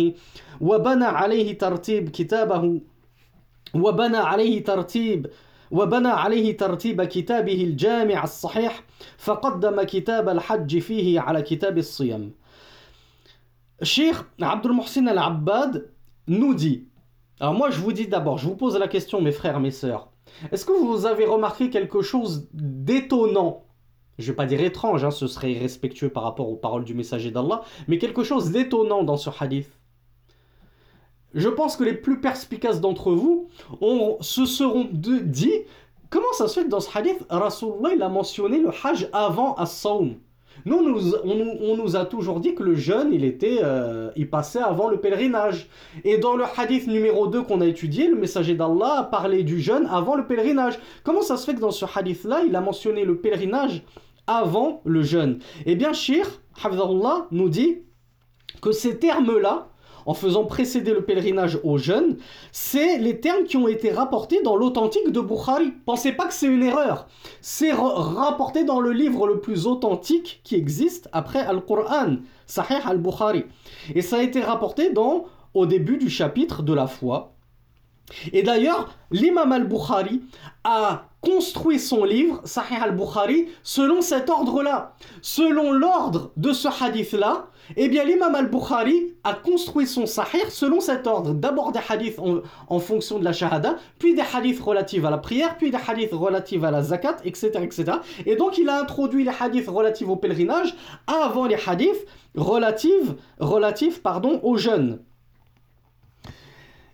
[0.60, 2.80] وبنى عليه ترتيب كتابه
[3.74, 5.26] وبنى عليه ترتيب
[5.70, 8.84] وبنى عليه ترتيب كتابه الجامع الصحيح
[9.18, 12.32] فقدم كتاب الحج فيه على كتاب الصيام
[13.81, 15.91] Cheikh Abdul Mohsin al-Abbad
[16.27, 16.87] nous dit
[17.39, 20.11] Alors moi je vous dis d'abord, je vous pose la question mes frères, mes sœurs.
[20.51, 23.65] Est-ce que vous avez remarqué quelque chose d'étonnant?
[24.17, 26.93] Je ne vais pas dire étrange, hein, ce serait irrespectueux par rapport aux paroles du
[26.93, 29.69] messager d'Allah, mais quelque chose d'étonnant dans ce hadith.
[31.33, 33.47] je pense que les plus perspicaces d'entre vous
[34.19, 35.53] se seront dit
[36.09, 40.17] comment ça se fait dans ce hadith, Rasulullah il a mentionné le hajj avant as-sawm?
[40.65, 45.67] Nous, on, nous a toujours dit que le jeûne, euh, il passait avant le pèlerinage.
[46.03, 49.59] Et dans le hadith numéro 2 qu'on a étudié, le messager d'Allah a parlé du
[49.59, 50.79] jeûne avant le pèlerinage.
[51.03, 53.83] Comment ça se fait que dans ce hadith-là, il a mentionné le pèlerinage
[54.27, 55.39] avant le jeûne?
[55.65, 56.25] Eh bien, Shir,
[57.31, 57.79] nous dit
[58.61, 59.69] que ces termes-là,
[60.09, 62.17] en faisant précéder le pèlerinage aux jeunes,
[62.51, 65.71] c'est les termes qui ont été rapportés dans l'authentique de Bukhari.
[65.85, 67.05] Pensez pas que c'est une erreur.
[67.41, 72.15] C'est rapporté dans le livre le plus authentique qui existe après Al-Qur'an,
[72.47, 73.43] Sahih al-Bukhari.
[73.93, 77.35] Et ça a été rapporté dans, au début du chapitre de la foi.
[78.33, 80.21] Et d'ailleurs, l'imam al-Bukhari
[80.63, 84.95] a construit son livre, Sahih al-Bukhari, selon cet ordre-là.
[85.21, 91.07] Selon l'ordre de ce hadith-là, eh bien, l'imam al-Bukhari a construit son sahih selon cet
[91.07, 91.33] ordre.
[91.33, 92.19] D'abord des hadiths
[92.67, 96.13] en, fonction de la shahada, puis des hadiths relatifs à la prière, puis des hadiths
[96.13, 97.97] relatifs à la zakat, etc., etc.
[98.25, 100.75] Et donc, il a introduit les hadiths relatifs au pèlerinage
[101.07, 102.05] avant les hadiths
[102.35, 104.99] relatifs, relatifs pardon, aux jeunes.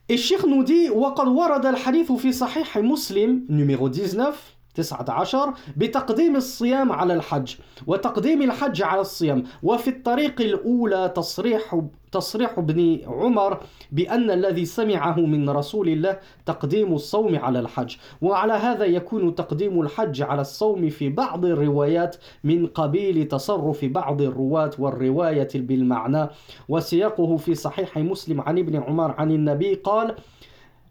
[0.09, 7.55] Nous dit وقد ورد الحديث في صحيح مسلم numéro 19 19 بتقديم الصيام على الحج
[7.87, 9.43] وتقديم الحج على الصيام.
[9.63, 13.59] وفي الطريق الأولى تصريح تصريح ابن عمر
[13.91, 17.95] بأن الذي سمعه من رسول الله تقديم الصوم على الحج.
[18.21, 24.71] وعلى هذا يكون تقديم الحج على الصوم في بعض الروايات من قبيل تصرف بعض الرواة
[24.79, 26.27] والرواية بالمعنى.
[26.69, 30.15] وسياقه في صحيح مسلم عن ابن عمر عن النبي قال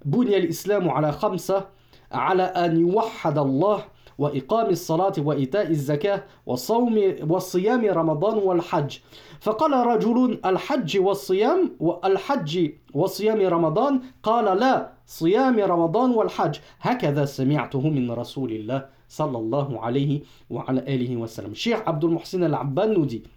[0.05, 1.65] بني الإسلام على خمسة
[2.15, 3.85] على أن يوحد الله
[4.19, 8.99] وإقام الصلاة وإيتاء الزكاة وصوم وصيام رمضان والحج.
[9.41, 16.55] فقال رجل الحج والصيام والحج وصيام رمضان؟ قال لا صيام رمضان والحج.
[16.81, 21.51] هكذا سمعته من رسول الله صلى الله عليه وعلى آله وسلم.
[21.51, 23.29] الشيخ عبد المحسن العبان nous dit que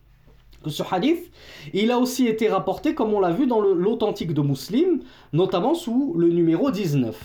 [0.65, 1.31] ce hadith,
[1.73, 4.99] il a aussi été rapporté, comme on l'a vu dans l'authentique de Muslim,
[5.33, 7.15] notamment sous le numéro 19.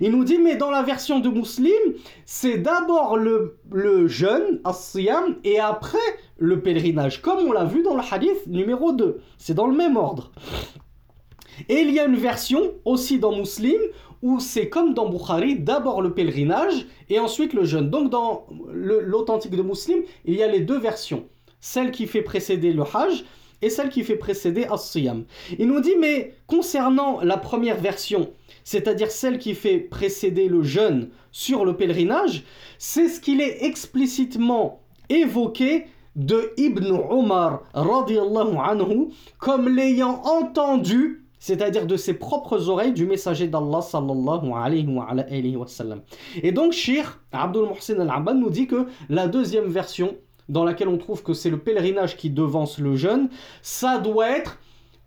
[0.00, 1.72] Il nous dit, mais dans la version de Muslim,
[2.24, 5.98] c'est d'abord le, le jeûne, as-siyam, et après
[6.36, 9.20] le pèlerinage, comme on l'a vu dans le hadith numéro 2.
[9.38, 10.32] C'est dans le même ordre.
[11.68, 13.78] Et il y a une version aussi dans Muslim
[14.22, 17.90] où c'est comme dans Bukhari, d'abord le pèlerinage et ensuite le jeûne.
[17.90, 21.24] Donc dans l'authentique de Muslim, il y a les deux versions
[21.62, 23.24] celle qui fait précéder le Hajj
[23.62, 25.24] et celle qui fait précéder As-Siyam.
[25.58, 28.30] Il nous dit, mais concernant la première version,
[28.64, 32.42] c'est-à-dire celle qui fait précéder le jeûne sur le pèlerinage,
[32.78, 35.86] c'est ce qu'il est explicitement évoqué
[36.16, 39.08] de Ibn Omar anhu
[39.38, 46.02] comme l'ayant entendu c'est-à-dire de ses propres oreilles du messager d'Allah sallallahu alayhi wa, sallam.
[46.40, 50.14] Et donc Shir Abdul Muhsin al-Abad nous dit que la deuxième version
[50.48, 53.28] dans laquelle on trouve que c'est le pèlerinage qui devance le jeûne,
[53.62, 54.58] ça doit être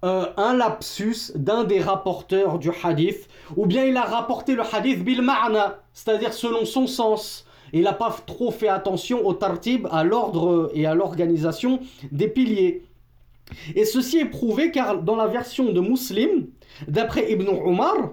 [0.03, 5.03] euh, un lapsus d'un des rapporteurs du hadith, ou bien il a rapporté le hadith
[5.03, 7.45] bil ma'na, c'est-à-dire selon son sens.
[7.73, 11.79] Il n'a pas trop fait attention au tartib, à l'ordre et à l'organisation
[12.11, 12.83] des piliers.
[13.75, 16.47] Et ceci est prouvé car dans la version de Muslim,
[16.87, 18.11] d'après Ibn Omar,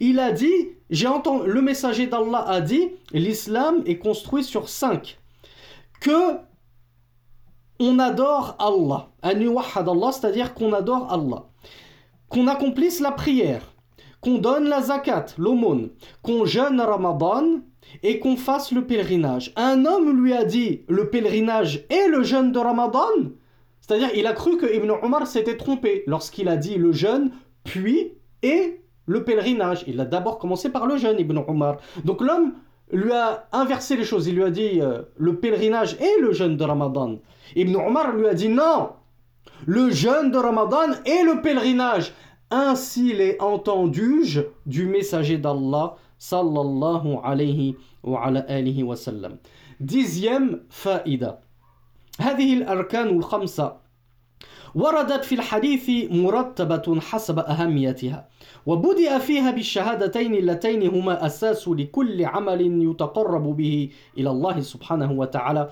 [0.00, 5.18] il a dit, j'ai entendu, le messager d'Allah a dit, l'islam est construit sur cinq.
[6.00, 6.38] Que
[7.80, 9.10] on adore Allah.
[9.22, 11.44] Allah, c'est-à-dire qu'on adore Allah.
[12.28, 13.62] Qu'on accomplisse la prière,
[14.20, 15.90] qu'on donne la zakat, l'aumône,
[16.22, 17.60] qu'on jeûne Ramadan
[18.02, 19.52] et qu'on fasse le pèlerinage.
[19.56, 23.08] Un homme lui a dit le pèlerinage et le jeûne de Ramadan.
[23.80, 27.30] C'est-à-dire, il a cru que Ibn Omar s'était trompé lorsqu'il a dit le jeûne,
[27.64, 28.12] puis
[28.42, 29.84] et le pèlerinage.
[29.86, 31.78] Il a d'abord commencé par le jeûne, Ibn Omar.
[32.04, 32.52] Donc l'homme
[32.92, 34.26] lui a inversé les choses.
[34.26, 37.16] Il lui a dit euh, le pèlerinage et le jeûne de Ramadan.
[37.55, 38.89] Ibn Omar lui a dit non,
[39.65, 42.13] le jeûne de Ramadan et le pèlerinage.
[42.51, 44.37] Ainsi les entendus
[44.67, 49.37] du messager d'Allah sallallahu alayhi wa ala alihi wa sallam.
[49.79, 51.39] Dixième faïda.
[52.19, 53.77] هذه الأركان الخمسة
[54.75, 58.27] وردت في الحديث مرتبة حسب أهميتها
[58.65, 65.69] وبدأ فيها بالشهادتين اللتين هما أساس لكل عمل يتقرب به إلى الله سبحانه وتعالى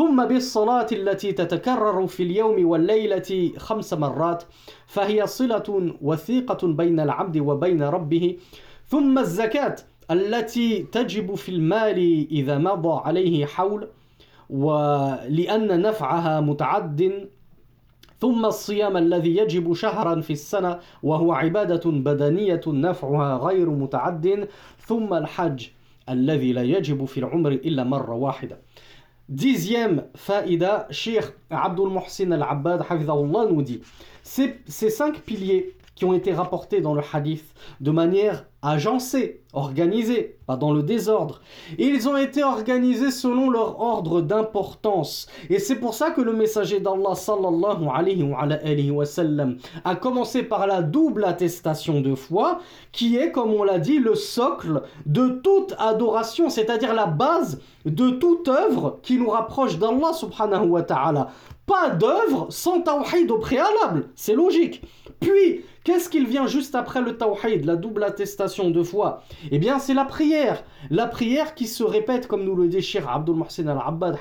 [0.00, 4.42] ثم بالصلاة التي تتكرر في اليوم والليلة خمس مرات
[4.86, 8.36] فهي صلة وثيقة بين العبد وبين ربه.
[8.86, 9.76] ثم الزكاة
[10.10, 11.98] التي تجب في المال
[12.30, 13.88] إذا مضى عليه حول
[14.50, 17.28] ولأن نفعها متعد.
[18.18, 24.48] ثم الصيام الذي يجب شهرا في السنة وهو عبادة بدنية نفعها غير متعد.
[24.78, 25.66] ثم الحج
[26.08, 28.58] الذي لا يجب في العمر إلا مرة واحدة.
[29.30, 32.84] Dixième faïda, Cheikh Abdul Muhsin al-Abbad,
[33.48, 33.80] nous dit.
[34.24, 40.56] Ces cinq piliers qui ont été rapportés dans le hadith de manière agencée, organisée, pas
[40.56, 41.40] dans le désordre.
[41.78, 45.28] Ils ont été organisés selon leur ordre d'importance.
[45.48, 50.66] Et c'est pour ça que le messager d'Allah sallallahu alayhi wa, sallam a commencé par
[50.66, 52.60] la double attestation de foi,
[52.92, 58.10] qui est, comme on l'a dit, le socle de toute adoration, c'est-à-dire la base de
[58.10, 61.30] toute œuvre qui nous rapproche d'Allah subhanahu wa ta'ala.
[61.70, 64.82] Pas d'œuvre sans tawhid au préalable, c'est logique.
[65.20, 69.22] Puis, qu'est-ce qu'il vient juste après le tawhid, la double attestation de foi?
[69.52, 70.64] Eh bien, c'est la prière.
[70.90, 74.18] La prière qui se répète, comme nous le dit Shir Abdul Muhsin al-Abbad,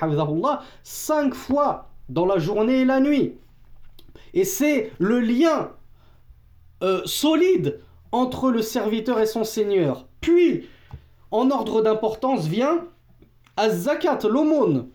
[0.83, 3.33] cinq fois dans la journée et la nuit.
[4.35, 5.71] Et c'est le lien
[6.83, 7.79] euh, solide
[8.11, 10.05] entre le serviteur et son Seigneur.
[10.21, 10.69] Puis,
[11.31, 12.85] en ordre d'importance, vient
[13.57, 14.87] az-zakat, l'aumône,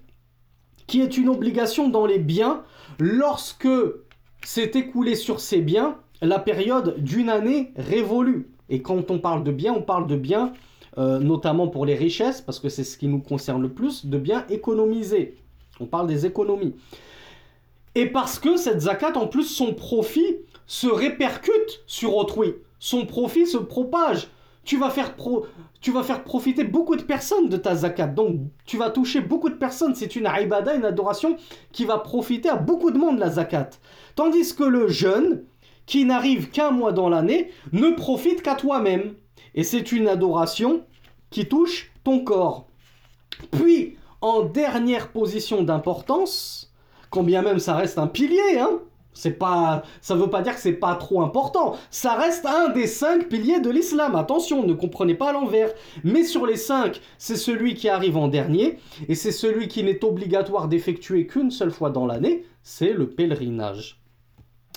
[0.87, 2.63] qui est une obligation dans les biens
[2.99, 3.69] lorsque
[4.45, 8.51] s'est écoulé sur ces biens la période d'une année révolue.
[8.69, 10.53] Et quand on parle de biens, on parle de biens
[10.97, 14.17] euh, notamment pour les richesses, parce que c'est ce qui nous concerne le plus, de
[14.17, 15.37] bien économiser.
[15.81, 16.77] On parle des économies.
[17.97, 22.55] Et parce que cette zakat, en plus, son profit se répercute sur autrui.
[22.79, 24.29] Son profit se propage.
[24.65, 25.15] Tu vas faire,
[25.85, 28.07] tu vas faire profiter beaucoup de personnes de ta zakat.
[28.07, 29.95] Donc, tu vas toucher beaucoup de personnes.
[29.95, 31.37] C'est une ibada, une adoration
[31.73, 33.69] qui va profiter à beaucoup de monde, la zakat.
[34.15, 35.45] Tandis que le jeûne,
[35.85, 39.13] qui n'arrive qu'un mois dans l'année, ne profite qu'à toi-même.
[39.55, 40.87] Et c'est une adoration
[41.29, 42.67] qui touche ton corps.
[43.51, 46.73] Puis, en dernière position d'importance,
[47.11, 48.81] quand bien même ça reste un pilier, hein,
[49.15, 51.77] c'est pas, ça veut pas dire que c'est pas trop important.
[51.91, 54.17] Ça reste un des cinq piliers de l'islam.
[54.17, 55.73] Attention, ne comprenez pas à l'envers.
[56.03, 60.05] Mais sur les cinq, c'est celui qui arrive en dernier et c'est celui qui n'est
[60.05, 62.45] obligatoire d'effectuer qu'une seule fois dans l'année.
[62.63, 64.01] C'est le pèlerinage.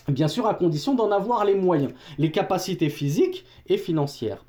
[0.07, 4.45] Bien sûr, à condition d'en avoir les moyens, les capacités physiques et financières.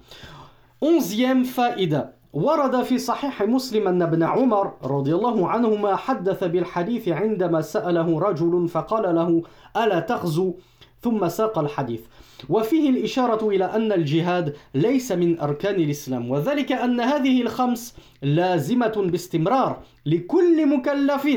[0.81, 2.18] Onzième faïda.
[2.39, 8.69] ورد في صحيح مسلم أن ابن عمر رضي الله عنهما حدث بالحديث عندما سأله رجل
[8.69, 9.43] فقال له
[9.77, 10.55] ألا تغزو؟
[11.03, 12.01] ثم ساق الحديث.
[12.49, 19.83] وفيه الإشارة إلى أن الجهاد ليس من أركان الإسلام وذلك أن هذه الخمس لازمة باستمرار
[20.07, 21.29] لكل مكلف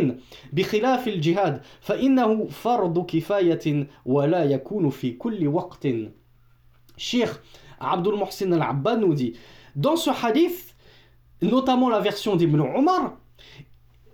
[0.53, 5.87] بخلاف الجهاد فإنه فرض كفاية ولا يكون في كل وقت.
[6.97, 7.39] شيخ
[7.81, 8.61] عبد المحسن
[9.15, 9.33] dit
[9.75, 10.70] dans ce hadith
[11.41, 13.17] notamment la version d'Ibn Omar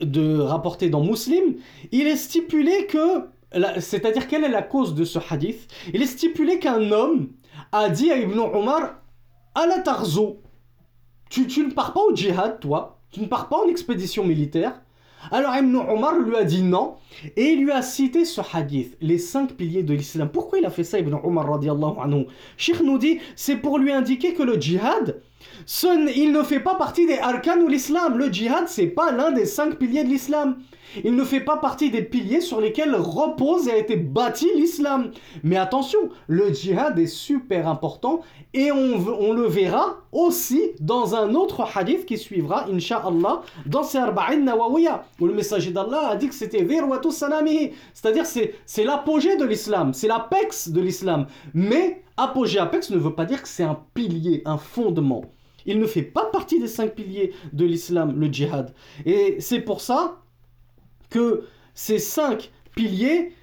[0.02, 1.56] de rapporté dans Muslim
[1.92, 3.28] il est stipulé que
[3.80, 5.68] c'est-à-dire quelle est la cause de ce hadith?
[5.94, 7.30] Il est stipulé qu'un homme
[7.72, 8.96] a dit à Ibn Omar
[9.56, 10.42] la tarzo,
[11.30, 13.00] tu, tu ne pars pas au djihad, toi.
[13.10, 14.82] Tu ne pars pas en expédition militaire
[15.32, 16.96] alors Ibn Omar lui a dit non
[17.36, 20.30] et il lui a cité ce hadith, les cinq piliers de l'islam.
[20.30, 22.28] Pourquoi il a fait ça Ibn Omar radiallahu anhu?
[22.56, 25.22] Sheikh nous dit c'est pour lui indiquer que le djihad,
[26.16, 28.18] il ne fait pas partie des arcanes ou l'islam.
[28.18, 30.58] Le djihad c'est pas l'un des cinq piliers de l'islam.
[31.04, 35.12] Il ne fait pas partie des piliers sur lesquels repose et a été bâti l'islam.
[35.44, 38.22] Mais attention, le djihad est super important
[38.54, 45.06] et on, le verra aussi dans un autre hadith qui suivra, inshallah, dans Arba'in Nawawiya,
[45.20, 49.46] où le messager d'Allah a dit que c'était Virwatu Sanamihi, c'est-à-dire c'est, c'est l'apogée de
[49.46, 51.28] l'islam, c'est l'apex de l'islam.
[51.54, 55.26] Mais apogée, apex ne veut pas dire que c'est un pilier, un fondement.
[55.66, 58.74] Il ne fait pas partie des cinq piliers de l'islam, le djihad.
[59.06, 60.22] Et c'est pour ça
[61.10, 61.44] que
[61.74, 63.34] ces cinq piliers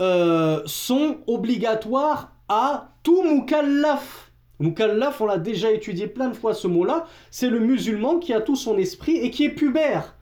[0.00, 4.30] euh, sont obligatoires à tout mukallaf.
[4.58, 8.40] Mukallaf, on l'a déjà étudié plein de fois ce mot-là, c'est le musulman qui a
[8.40, 10.16] tout son esprit et qui est pubère.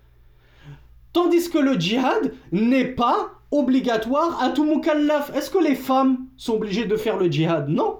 [1.12, 5.34] Tandis que le djihad n'est pas obligatoire à tout mukallaf.
[5.34, 7.68] Est-ce que les femmes sont obligées de faire le djihad?
[7.68, 7.98] Non.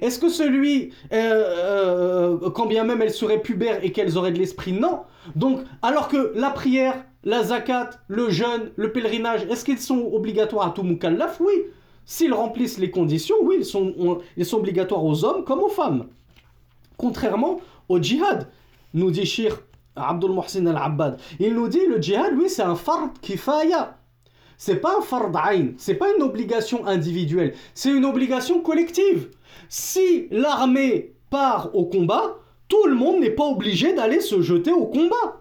[0.00, 4.38] Est-ce que celui, euh, euh, quand bien même elles seraient pubères et qu'elles auraient de
[4.38, 4.72] l'esprit?
[4.72, 5.00] Non.
[5.34, 10.68] Donc, alors que la prière, la zakat, le jeûne, le pèlerinage, est-ce qu'ils sont obligatoires
[10.68, 11.40] à tout mukallaf?
[11.40, 11.52] Oui.
[12.04, 16.06] S'ils remplissent les conditions, oui, ils sont, ils sont obligatoires aux hommes comme aux femmes.
[16.96, 18.48] Contrairement au djihad,
[18.94, 19.60] nous dit Shir
[19.96, 21.18] Abdul Muhsin al-Abbad.
[21.38, 23.96] Il nous dit le djihad, oui, c'est un fard kifaya.
[24.62, 25.32] C'est pas un fard
[25.78, 29.30] c'est pas une obligation individuelle, c'est une obligation collective.
[29.70, 32.36] Si l'armée part au combat,
[32.68, 35.40] tout le monde n'est pas obligé d'aller se jeter au combat.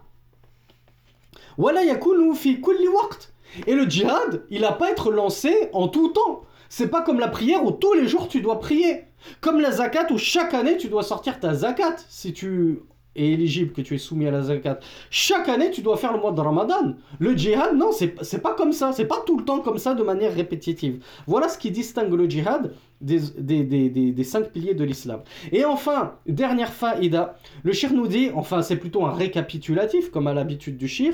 [3.68, 6.44] Et le djihad, il n'a pas à être lancé en tout temps.
[6.70, 9.04] C'est pas comme la prière où tous les jours tu dois prier.
[9.42, 12.84] Comme la zakat où chaque année tu dois sortir ta zakat si tu
[13.16, 14.80] est éligible, que tu es soumis à la zakat,
[15.10, 16.94] chaque année tu dois faire le mois de Ramadan.
[17.20, 20.04] Le djihad, non, c'est pas comme ça, c'est pas tout le temps comme ça de
[20.04, 21.04] manière répétitive.
[21.28, 23.20] Voilà ce qui distingue le djihad des,
[23.64, 25.22] des, cinq piliers de l'islam.
[25.52, 30.34] Et enfin, dernière faïda, le shir nous dit, enfin c'est plutôt un récapitulatif comme à
[30.34, 31.14] l'habitude du shir,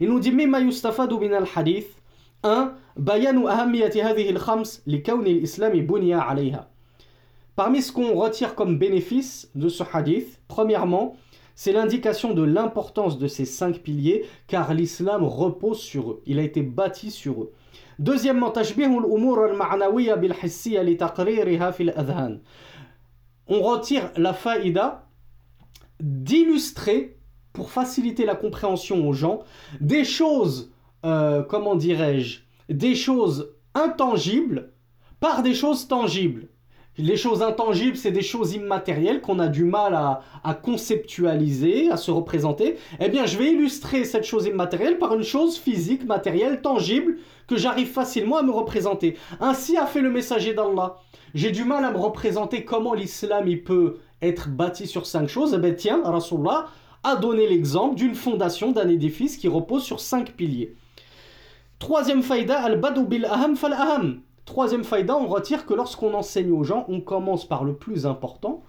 [0.00, 1.88] il nous dit yustafadu min al-hadith
[2.42, 2.72] 1.
[2.96, 3.44] Bayanu.
[7.56, 11.16] Parmi ce qu'on retire comme bénéfice de ce hadith, premièrement,
[11.56, 16.22] c'est l'indication de l'importance de ces cinq piliers, car l'islam repose sur eux.
[16.26, 17.52] Il a été bâti sur eux.
[17.98, 18.52] Deuxièmement,
[23.48, 25.08] on retire la faïda
[25.98, 27.16] d'illustrer,
[27.54, 29.42] pour faciliter la compréhension aux gens,
[29.80, 30.70] des choses,
[31.06, 34.72] euh, comment dirais-je, des choses intangibles
[35.20, 36.48] par des choses tangibles.
[36.98, 42.10] Les choses intangibles, c'est des choses immatérielles qu'on a du mal à, conceptualiser, à se
[42.10, 42.78] représenter.
[43.00, 47.18] Eh bien, je vais illustrer cette chose immatérielle par une chose physique, matérielle, tangible,
[47.48, 49.18] que j'arrive facilement à me représenter.
[49.40, 50.96] Ainsi a fait le messager d'Allah.
[51.34, 55.58] J'ai du mal à me représenter comment l'islam peut être bâti sur cinq choses, eh
[55.58, 56.66] bien tiens, Rasulullah
[57.04, 60.74] a donné l'exemple d'une fondation, d'un édifice qui repose sur cinq piliers.
[61.78, 64.20] Troisième faïda, al-badu bil aham fal aham.
[64.45, 68.63] Troisième faïda, on retire que lorsqu'on enseigne aux gens, on commence par le plus important,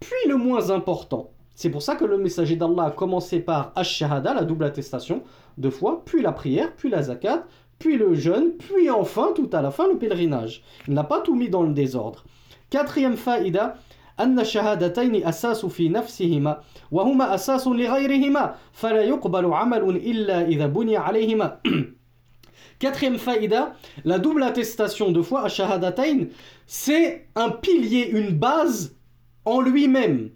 [0.00, 1.30] puis le moins important.
[1.54, 5.22] C'est pour ça que le messager d'Allah a commencé par Ash-Shahada, la double attestation
[5.58, 7.44] de foi, puis la prière, puis la zakat,
[7.78, 10.62] puis le jeûne, puis enfin, tout à la fin, le pèlerinage.
[10.88, 12.24] Il n'a pas tout mis dans le désordre.
[12.70, 13.76] Quatrième faïda,
[14.20, 16.60] أن الشهادتين أساس في نفسهما
[16.92, 21.58] وهما أساس لغيرهما فلا يقبل عمل إلا إذا بني عليهما
[22.79, 23.75] Quatrième faïda,
[24.05, 26.27] la double attestation de foi, Shahadatain,
[26.65, 28.95] c'est un pilier, une base
[29.45, 30.29] en lui-même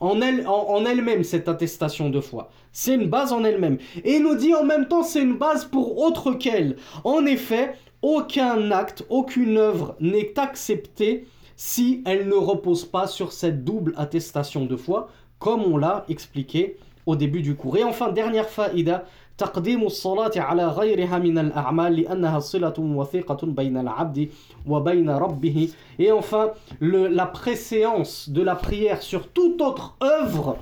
[0.00, 2.50] en elle-même, en, elle cette attestation de foi.
[2.72, 3.78] C'est une base en elle-même.
[4.04, 6.76] Et il nous dit en même temps, c'est une base pour autre qu'elle.
[7.04, 11.26] En effet, aucun acte, aucune œuvre n'est acceptée
[11.56, 16.78] si elle ne repose pas sur cette double attestation de foi, comme on l'a expliqué
[17.04, 17.76] au début du cours.
[17.76, 19.04] Et enfin, dernière faïda,
[19.39, 24.29] تقديم الصلاة على غيرها من الأعمال لأنها صلة وثيقة بين العبد
[24.67, 30.57] وبين ربه et enfin le, la préséance de la prière sur toute autre œuvre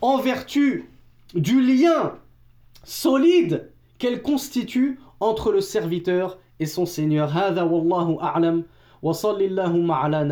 [0.00, 0.88] en vertu
[1.34, 2.12] du lien
[2.84, 8.64] solide qu'elle constitue entre le serviteur et son Seigneur هذا والله أعلم
[9.02, 10.22] وصل اللهم على